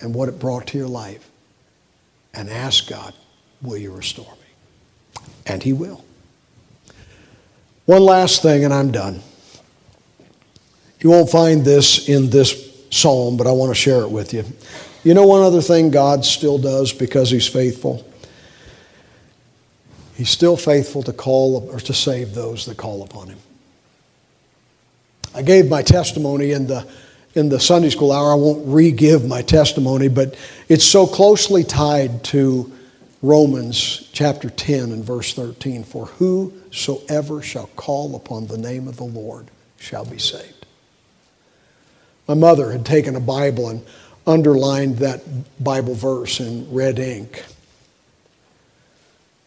and 0.00 0.14
what 0.14 0.28
it 0.28 0.38
brought 0.38 0.68
to 0.68 0.78
your 0.78 0.88
life 0.88 1.30
and 2.32 2.48
ask 2.48 2.88
God, 2.88 3.12
will 3.60 3.76
you 3.76 3.92
restore 3.92 4.32
me? 4.32 5.22
And 5.46 5.62
He 5.62 5.72
will. 5.72 6.04
One 7.86 8.02
last 8.02 8.42
thing, 8.42 8.64
and 8.64 8.72
I'm 8.72 8.92
done. 8.92 9.20
You 11.00 11.10
won't 11.10 11.30
find 11.30 11.64
this 11.64 12.08
in 12.08 12.30
this 12.30 12.86
psalm, 12.90 13.36
but 13.36 13.46
I 13.46 13.52
want 13.52 13.70
to 13.70 13.74
share 13.74 14.02
it 14.02 14.10
with 14.10 14.32
you. 14.32 14.44
You 15.02 15.14
know, 15.14 15.26
one 15.26 15.42
other 15.42 15.62
thing 15.62 15.90
God 15.90 16.24
still 16.24 16.58
does 16.58 16.92
because 16.92 17.30
He's 17.30 17.48
faithful? 17.48 18.06
He's 20.14 20.30
still 20.30 20.56
faithful 20.56 21.02
to 21.04 21.12
call 21.12 21.68
or 21.70 21.80
to 21.80 21.94
save 21.94 22.34
those 22.34 22.66
that 22.66 22.76
call 22.76 23.02
upon 23.02 23.28
Him. 23.28 23.38
I 25.34 25.42
gave 25.42 25.68
my 25.68 25.82
testimony 25.82 26.52
in 26.52 26.66
the 26.66 26.86
in 27.34 27.48
the 27.48 27.60
Sunday 27.60 27.90
school 27.90 28.12
hour. 28.12 28.32
I 28.32 28.36
won't 28.36 28.66
re-give 28.66 29.26
my 29.26 29.42
testimony, 29.42 30.08
but 30.08 30.34
it's 30.68 30.84
so 30.84 31.06
closely 31.06 31.64
tied 31.64 32.24
to 32.24 32.72
Romans 33.22 34.08
chapter 34.12 34.50
10 34.50 34.92
and 34.92 35.04
verse 35.04 35.34
13. 35.34 35.84
For 35.84 36.06
whosoever 36.06 37.42
shall 37.42 37.68
call 37.76 38.16
upon 38.16 38.46
the 38.46 38.58
name 38.58 38.88
of 38.88 38.96
the 38.96 39.04
Lord 39.04 39.48
shall 39.78 40.04
be 40.04 40.18
saved. 40.18 40.66
My 42.26 42.34
mother 42.34 42.70
had 42.72 42.86
taken 42.86 43.16
a 43.16 43.20
Bible 43.20 43.68
and 43.68 43.84
underlined 44.26 44.98
that 44.98 45.22
Bible 45.62 45.94
verse 45.94 46.40
in 46.40 46.72
red 46.72 46.98
ink. 46.98 47.44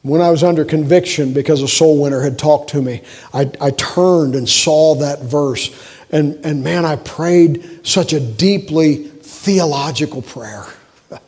When 0.02 0.20
I 0.20 0.30
was 0.32 0.44
under 0.44 0.66
conviction 0.66 1.34
because 1.34 1.62
a 1.62 1.68
soul 1.68 2.02
winner 2.02 2.22
had 2.22 2.38
talked 2.38 2.72
to 2.72 2.82
me, 2.82 3.02
I, 3.34 3.50
I 3.62 3.72
turned 3.72 4.36
and 4.36 4.50
saw 4.50 4.96
that 4.96 5.22
verse. 5.22 5.70
And, 6.14 6.46
and 6.46 6.64
man, 6.64 6.86
I 6.86 6.96
prayed 6.98 7.86
such 7.86 8.14
a 8.14 8.20
deeply 8.20 8.98
theological 9.08 10.22
prayer. 10.22 10.64
well, 11.10 11.20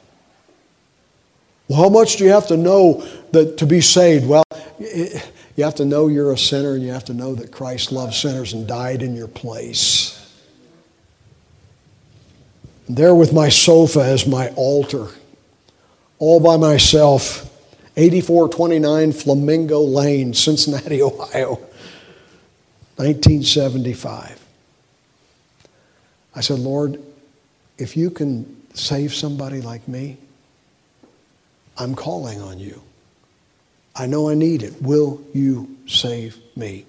how 1.81 1.89
much 1.89 2.17
do 2.17 2.23
you 2.23 2.29
have 2.29 2.47
to 2.47 2.55
know 2.55 3.03
that 3.31 3.57
to 3.57 3.65
be 3.65 3.81
saved? 3.81 4.27
Well, 4.27 4.43
it, 4.77 5.27
you 5.55 5.63
have 5.63 5.73
to 5.75 5.85
know 5.85 6.07
you're 6.07 6.31
a 6.31 6.37
sinner 6.37 6.75
and 6.75 6.83
you 6.83 6.91
have 6.91 7.05
to 7.05 7.15
know 7.15 7.33
that 7.33 7.51
Christ 7.51 7.91
loved 7.91 8.13
sinners 8.13 8.53
and 8.53 8.67
died 8.67 9.01
in 9.01 9.15
your 9.15 9.27
place. 9.27 10.21
There 12.87 13.15
with 13.15 13.33
my 13.33 13.49
sofa 13.49 14.01
as 14.01 14.27
my 14.27 14.49
altar, 14.49 15.07
all 16.19 16.39
by 16.39 16.57
myself, 16.57 17.51
8429 17.97 19.13
Flamingo 19.13 19.79
Lane, 19.79 20.35
Cincinnati, 20.35 21.01
Ohio, 21.01 21.55
1975. 22.97 24.44
I 26.35 26.41
said, 26.41 26.59
Lord, 26.59 27.01
if 27.77 27.95
you 27.95 28.09
can 28.09 28.61
save 28.73 29.13
somebody 29.13 29.61
like 29.61 29.87
me, 29.87 30.17
I'm 31.77 31.95
calling 31.95 32.41
on 32.41 32.59
you. 32.59 32.81
I 33.95 34.05
know 34.05 34.29
I 34.29 34.33
need 34.33 34.63
it. 34.63 34.81
Will 34.81 35.21
you 35.33 35.77
save 35.87 36.37
me? 36.55 36.85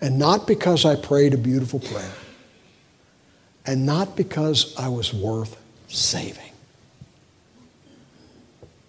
And 0.00 0.18
not 0.18 0.46
because 0.46 0.84
I 0.84 0.96
prayed 0.96 1.34
a 1.34 1.38
beautiful 1.38 1.80
prayer 1.80 2.14
and 3.66 3.84
not 3.84 4.16
because 4.16 4.76
I 4.78 4.88
was 4.88 5.12
worth 5.12 5.56
saving, 5.88 6.52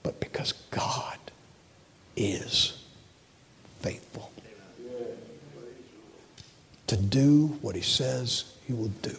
but 0.03 0.19
because 0.19 0.53
God 0.71 1.17
is 2.15 2.83
faithful 3.81 4.31
to 6.87 6.97
do 6.97 7.47
what 7.61 7.75
he 7.75 7.81
says 7.81 8.45
he 8.65 8.73
will 8.73 8.91
do. 9.01 9.17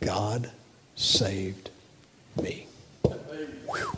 God 0.00 0.50
saved 0.96 1.70
me. 2.40 2.66
Whew. 3.02 3.96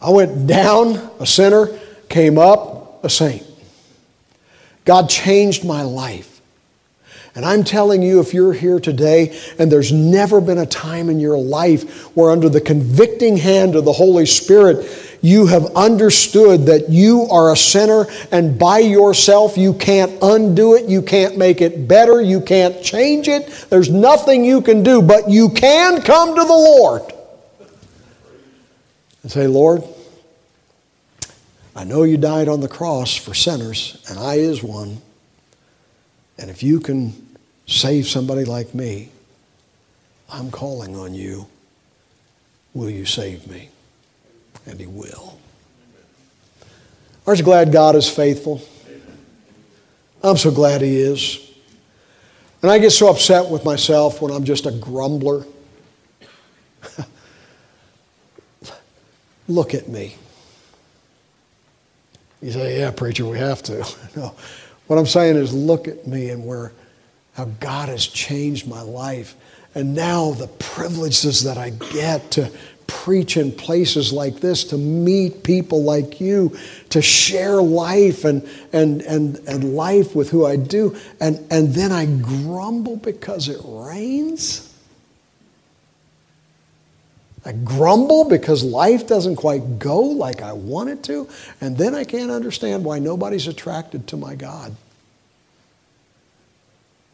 I 0.00 0.10
went 0.10 0.46
down 0.46 1.10
a 1.18 1.26
sinner, 1.26 1.68
came 2.08 2.38
up 2.38 3.04
a 3.04 3.10
saint. 3.10 3.46
God 4.84 5.08
changed 5.08 5.64
my 5.64 5.82
life. 5.82 6.40
And 7.34 7.44
I'm 7.44 7.62
telling 7.62 8.02
you, 8.02 8.18
if 8.20 8.34
you're 8.34 8.52
here 8.52 8.80
today 8.80 9.38
and 9.58 9.70
there's 9.70 9.92
never 9.92 10.40
been 10.40 10.58
a 10.58 10.66
time 10.66 11.08
in 11.08 11.20
your 11.20 11.38
life 11.38 12.16
where, 12.16 12.30
under 12.30 12.48
the 12.48 12.60
convicting 12.60 13.36
hand 13.36 13.76
of 13.76 13.84
the 13.84 13.92
Holy 13.92 14.26
Spirit, 14.26 14.84
you 15.22 15.46
have 15.46 15.66
understood 15.76 16.66
that 16.66 16.88
you 16.88 17.28
are 17.30 17.52
a 17.52 17.56
sinner 17.56 18.06
and 18.32 18.58
by 18.58 18.78
yourself 18.78 19.56
you 19.56 19.74
can't 19.74 20.12
undo 20.22 20.74
it, 20.74 20.88
you 20.88 21.02
can't 21.02 21.36
make 21.36 21.60
it 21.60 21.86
better, 21.86 22.22
you 22.22 22.40
can't 22.40 22.82
change 22.82 23.28
it, 23.28 23.66
there's 23.70 23.90
nothing 23.90 24.44
you 24.44 24.60
can 24.62 24.82
do, 24.82 25.02
but 25.02 25.28
you 25.28 25.50
can 25.50 26.00
come 26.02 26.34
to 26.34 26.42
the 26.42 26.48
Lord 26.48 27.02
and 29.22 29.30
say, 29.30 29.46
Lord, 29.46 29.84
I 31.74 31.84
know 31.84 32.02
you 32.02 32.16
died 32.16 32.48
on 32.48 32.60
the 32.60 32.68
cross 32.68 33.16
for 33.16 33.34
sinners, 33.34 34.04
and 34.08 34.18
I 34.18 34.34
is 34.34 34.62
one. 34.62 35.00
And 36.38 36.50
if 36.50 36.62
you 36.62 36.80
can 36.80 37.36
save 37.66 38.06
somebody 38.06 38.44
like 38.44 38.74
me, 38.74 39.10
I'm 40.28 40.50
calling 40.50 40.96
on 40.96 41.14
you. 41.14 41.46
Will 42.74 42.90
you 42.90 43.04
save 43.04 43.48
me? 43.48 43.68
And 44.66 44.78
He 44.78 44.86
will. 44.86 45.38
Aren't 47.26 47.38
you 47.38 47.44
glad 47.44 47.72
God 47.72 47.96
is 47.96 48.08
faithful? 48.08 48.62
I'm 50.22 50.36
so 50.36 50.50
glad 50.50 50.82
He 50.82 50.96
is. 51.00 51.50
And 52.62 52.70
I 52.70 52.78
get 52.78 52.90
so 52.90 53.08
upset 53.08 53.48
with 53.50 53.64
myself 53.64 54.20
when 54.20 54.32
I'm 54.32 54.44
just 54.44 54.66
a 54.66 54.70
grumbler. 54.70 55.46
Look 59.48 59.74
at 59.74 59.88
me. 59.88 60.16
You 62.42 62.52
say, 62.52 62.78
yeah, 62.80 62.90
preacher, 62.90 63.26
we 63.26 63.38
have 63.38 63.62
to. 63.64 63.86
no. 64.16 64.34
What 64.86 64.98
I'm 64.98 65.06
saying 65.06 65.36
is, 65.36 65.52
look 65.52 65.86
at 65.86 66.06
me 66.06 66.30
and 66.30 66.44
where 66.44 66.72
how 67.34 67.44
God 67.44 67.88
has 67.88 68.06
changed 68.06 68.66
my 68.66 68.82
life. 68.82 69.36
And 69.74 69.94
now 69.94 70.32
the 70.32 70.48
privileges 70.48 71.44
that 71.44 71.58
I 71.58 71.70
get 71.70 72.30
to 72.32 72.50
preach 72.90 73.36
in 73.36 73.52
places 73.52 74.12
like 74.12 74.40
this, 74.40 74.64
to 74.64 74.76
meet 74.76 75.44
people 75.44 75.82
like 75.84 76.20
you, 76.20 76.56
to 76.90 77.00
share 77.00 77.62
life 77.62 78.24
and, 78.24 78.46
and, 78.72 79.00
and, 79.02 79.36
and 79.48 79.74
life 79.74 80.14
with 80.14 80.30
who 80.30 80.44
I 80.44 80.56
do, 80.56 80.96
and, 81.20 81.38
and 81.50 81.72
then 81.74 81.92
I 81.92 82.06
grumble 82.06 82.96
because 82.96 83.48
it 83.48 83.60
rains? 83.64 84.66
I 87.44 87.52
grumble 87.52 88.28
because 88.28 88.62
life 88.62 89.06
doesn't 89.06 89.36
quite 89.36 89.78
go 89.78 90.00
like 90.00 90.42
I 90.42 90.52
want 90.52 90.90
it 90.90 91.02
to, 91.04 91.28
and 91.60 91.78
then 91.78 91.94
I 91.94 92.04
can't 92.04 92.30
understand 92.30 92.84
why 92.84 92.98
nobody's 92.98 93.46
attracted 93.46 94.06
to 94.08 94.16
my 94.16 94.34
God. 94.34 94.76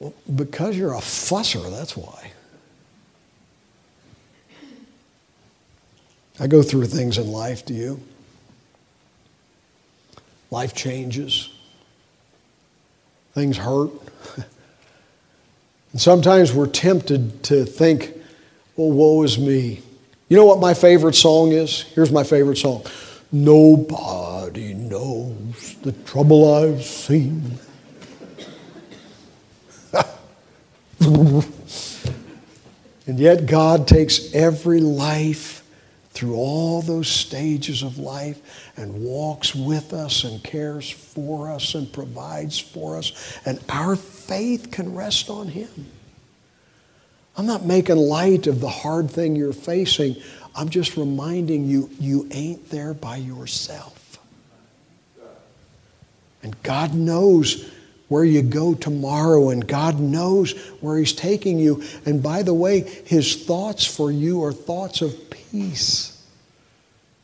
Well, 0.00 0.14
because 0.34 0.76
you're 0.76 0.94
a 0.94 0.98
fusser, 0.98 1.70
that's 1.70 1.96
why. 1.96 2.32
I 6.38 6.46
go 6.46 6.62
through 6.62 6.86
things 6.86 7.18
in 7.18 7.32
life, 7.32 7.64
do 7.64 7.74
you? 7.74 8.00
Life 10.50 10.74
changes. 10.74 11.50
Things 13.32 13.56
hurt. 13.56 13.90
and 15.92 16.00
sometimes 16.00 16.52
we're 16.52 16.66
tempted 16.66 17.42
to 17.44 17.64
think, 17.64 18.12
well, 18.76 18.90
woe 18.90 19.22
is 19.22 19.38
me. 19.38 19.82
You 20.28 20.36
know 20.36 20.44
what 20.44 20.60
my 20.60 20.74
favorite 20.74 21.14
song 21.14 21.52
is? 21.52 21.82
Here's 21.82 22.10
my 22.12 22.24
favorite 22.24 22.58
song 22.58 22.84
Nobody 23.32 24.74
knows 24.74 25.76
the 25.82 25.92
trouble 25.92 26.54
I've 26.54 26.84
seen. 26.84 27.58
and 31.00 31.44
yet, 33.06 33.46
God 33.46 33.88
takes 33.88 34.34
every 34.34 34.80
life 34.80 35.55
through 36.16 36.34
all 36.34 36.80
those 36.80 37.08
stages 37.08 37.82
of 37.82 37.98
life 37.98 38.70
and 38.78 39.02
walks 39.02 39.54
with 39.54 39.92
us 39.92 40.24
and 40.24 40.42
cares 40.42 40.90
for 40.90 41.50
us 41.50 41.74
and 41.74 41.92
provides 41.92 42.58
for 42.58 42.96
us. 42.96 43.38
And 43.44 43.62
our 43.68 43.96
faith 43.96 44.70
can 44.70 44.94
rest 44.94 45.28
on 45.28 45.48
Him. 45.48 45.68
I'm 47.36 47.44
not 47.44 47.66
making 47.66 47.96
light 47.96 48.46
of 48.46 48.62
the 48.62 48.68
hard 48.68 49.10
thing 49.10 49.36
you're 49.36 49.52
facing. 49.52 50.16
I'm 50.54 50.70
just 50.70 50.96
reminding 50.96 51.66
you, 51.66 51.90
you 52.00 52.26
ain't 52.30 52.70
there 52.70 52.94
by 52.94 53.16
yourself. 53.16 54.18
And 56.42 56.60
God 56.62 56.94
knows 56.94 57.70
where 58.08 58.24
you 58.24 58.42
go 58.42 58.74
tomorrow, 58.74 59.50
and 59.50 59.66
God 59.66 59.98
knows 59.98 60.52
where 60.80 60.98
He's 60.98 61.12
taking 61.12 61.58
you. 61.58 61.82
And 62.04 62.22
by 62.22 62.42
the 62.42 62.54
way, 62.54 62.80
His 62.80 63.44
thoughts 63.44 63.84
for 63.84 64.10
you 64.10 64.44
are 64.44 64.52
thoughts 64.52 65.02
of 65.02 65.30
peace 65.30 66.24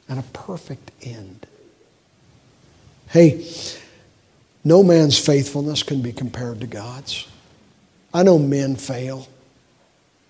and 0.09 0.19
a 0.19 0.25
perfect 0.33 0.91
end. 1.03 1.47
Hey, 3.09 3.47
no 4.65 4.83
man's 4.83 5.19
faithfulness 5.19 5.83
can 5.83 6.03
be 6.03 6.13
compared 6.13 6.61
to 6.61 6.67
God's. 6.67 7.29
I 8.15 8.23
know 8.23 8.39
men 8.39 8.77
fail. 8.77 9.29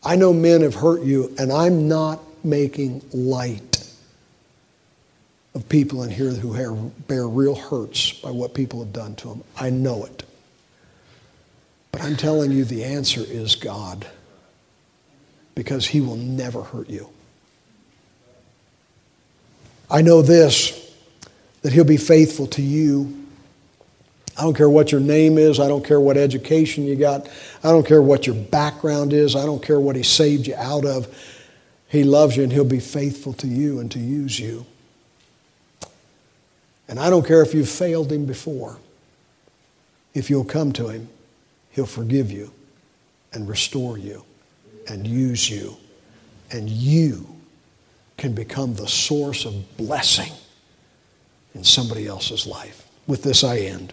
I 0.05 0.17
know 0.17 0.33
men 0.33 0.63
have 0.63 0.75
hurt 0.75 1.03
you, 1.03 1.35
and 1.39 1.53
I'm 1.53 1.89
not 1.89 2.21
making 2.45 3.03
light 3.13 3.89
of 5.55 5.69
people 5.69 6.03
in 6.03 6.11
here 6.11 6.31
who 6.31 6.91
bear 7.07 7.29
real 7.29 7.55
hurts 7.55 8.13
by 8.13 8.31
what 8.31 8.55
people 8.55 8.81
have 8.81 8.93
done 8.93 9.15
to 9.17 9.29
them. 9.29 9.45
I 9.57 9.71
know 9.71 10.05
it. 10.05 10.25
But 11.93 12.03
I'm 12.03 12.17
telling 12.17 12.51
you, 12.51 12.65
the 12.65 12.85
answer 12.85 13.21
is 13.21 13.55
God, 13.55 14.07
because 15.55 15.87
He 15.87 16.01
will 16.01 16.17
never 16.17 16.63
hurt 16.63 16.91
you. 16.91 17.09
I 19.91 20.03
know 20.03 20.23
this 20.23 20.79
that 21.61 21.73
He'll 21.73 21.85
be 21.85 21.97
faithful 21.97 22.49
to 22.49 22.63
you 22.63 23.23
I 24.39 24.43
don't 24.43 24.55
care 24.55 24.71
what 24.71 24.93
your 24.93 25.01
name 25.01 25.37
is. 25.37 25.61
I 25.61 25.69
don't 25.69 25.85
care 25.85 26.01
what 26.01 26.17
education 26.17 26.85
you 26.85 26.97
got. 26.97 27.29
I 27.63 27.69
don't 27.69 27.87
care 27.87 28.01
what 28.01 28.27
your 28.27 28.37
background 28.37 29.13
is. 29.13 29.37
I 29.37 29.45
don't 29.45 29.63
care 29.63 29.79
what 29.79 29.95
He 29.95 30.03
saved 30.03 30.47
you 30.47 30.55
out 30.57 30.85
of. 30.85 31.07
He 31.89 32.05
loves 32.05 32.37
you 32.37 32.43
and 32.43 32.53
He'll 32.53 32.65
be 32.65 32.81
faithful 32.81 33.35
to 33.35 33.47
you 33.47 33.79
and 33.79 33.91
to 33.93 33.99
use 33.99 34.41
you. 34.41 34.65
And 36.89 36.99
I 36.99 37.11
don't 37.11 37.27
care 37.27 37.43
if 37.43 37.53
you've 37.53 37.69
failed 37.69 38.11
Him 38.11 38.25
before. 38.25 38.79
If 40.15 40.31
you'll 40.31 40.45
come 40.45 40.73
to 40.75 40.89
Him, 40.89 41.09
He'll 41.73 41.87
forgive 41.87 42.31
you 42.31 42.53
and 43.33 43.49
restore 43.49 43.99
you 43.99 44.25
and 44.89 45.07
use 45.07 45.51
you. 45.51 45.77
And 46.51 46.69
you 46.69 47.27
can 48.19 48.35
become 48.35 48.75
the 48.75 48.87
source 48.87 49.45
of 49.45 49.77
blessing 49.77 50.33
in 51.55 51.65
somebody 51.65 52.07
else's 52.07 52.47
life. 52.47 52.89
With 53.07 53.23
this, 53.23 53.43
I 53.43 53.59
end. 53.59 53.93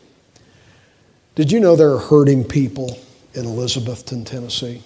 Did 1.36 1.52
you 1.52 1.60
know 1.60 1.76
there 1.76 1.94
are 1.94 2.00
hurting 2.00 2.44
people 2.44 3.00
in 3.34 3.46
Elizabethton, 3.46 4.26
Tennessee? 4.26 4.84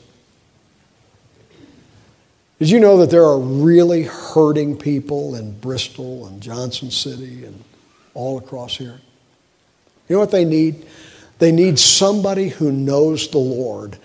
Did 2.60 2.70
you 2.70 2.80
know 2.80 2.98
that 2.98 3.10
there 3.10 3.24
are 3.26 3.40
really 3.40 4.04
hurting 4.04 4.78
people 4.78 5.36
in 5.36 5.60
Bristol 5.60 6.28
and 6.28 6.42
Johnson 6.42 6.92
City 6.92 7.44
and 7.44 7.64
all 8.14 8.38
across 8.38 8.78
here? 8.78 9.02
You 10.08 10.16
know 10.16 10.20
what 10.20 10.32
they 10.32 10.46
need? 10.46 10.86
They 11.44 11.52
need 11.52 11.78
somebody 11.78 12.48
who 12.48 12.72
knows 12.72 13.28
the 13.28 13.38
Lord 13.38 13.98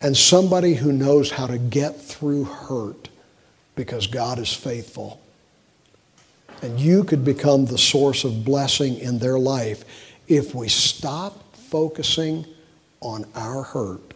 and 0.00 0.16
somebody 0.16 0.74
who 0.74 0.92
knows 0.92 1.32
how 1.32 1.48
to 1.48 1.58
get 1.58 2.00
through 2.00 2.44
hurt 2.44 3.08
because 3.74 4.06
God 4.06 4.38
is 4.38 4.52
faithful. 4.52 5.20
And 6.62 6.78
you 6.78 7.02
could 7.02 7.24
become 7.24 7.64
the 7.64 7.76
source 7.76 8.22
of 8.22 8.44
blessing 8.44 9.00
in 9.00 9.18
their 9.18 9.36
life 9.36 9.84
if 10.28 10.54
we 10.54 10.68
stop 10.68 11.56
focusing 11.56 12.46
on 13.00 13.26
our 13.34 13.64
hurt, 13.64 14.14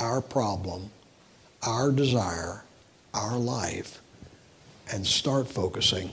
our 0.00 0.20
problem, 0.20 0.88
our 1.64 1.90
desire, 1.90 2.62
our 3.12 3.36
life, 3.36 4.00
and 4.92 5.04
start 5.04 5.48
focusing 5.48 6.12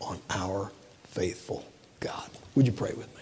on 0.00 0.20
our 0.30 0.70
faithful 1.02 1.64
God. 1.98 2.30
Would 2.54 2.66
you 2.66 2.72
pray 2.72 2.92
with 2.96 3.08
me? 3.16 3.17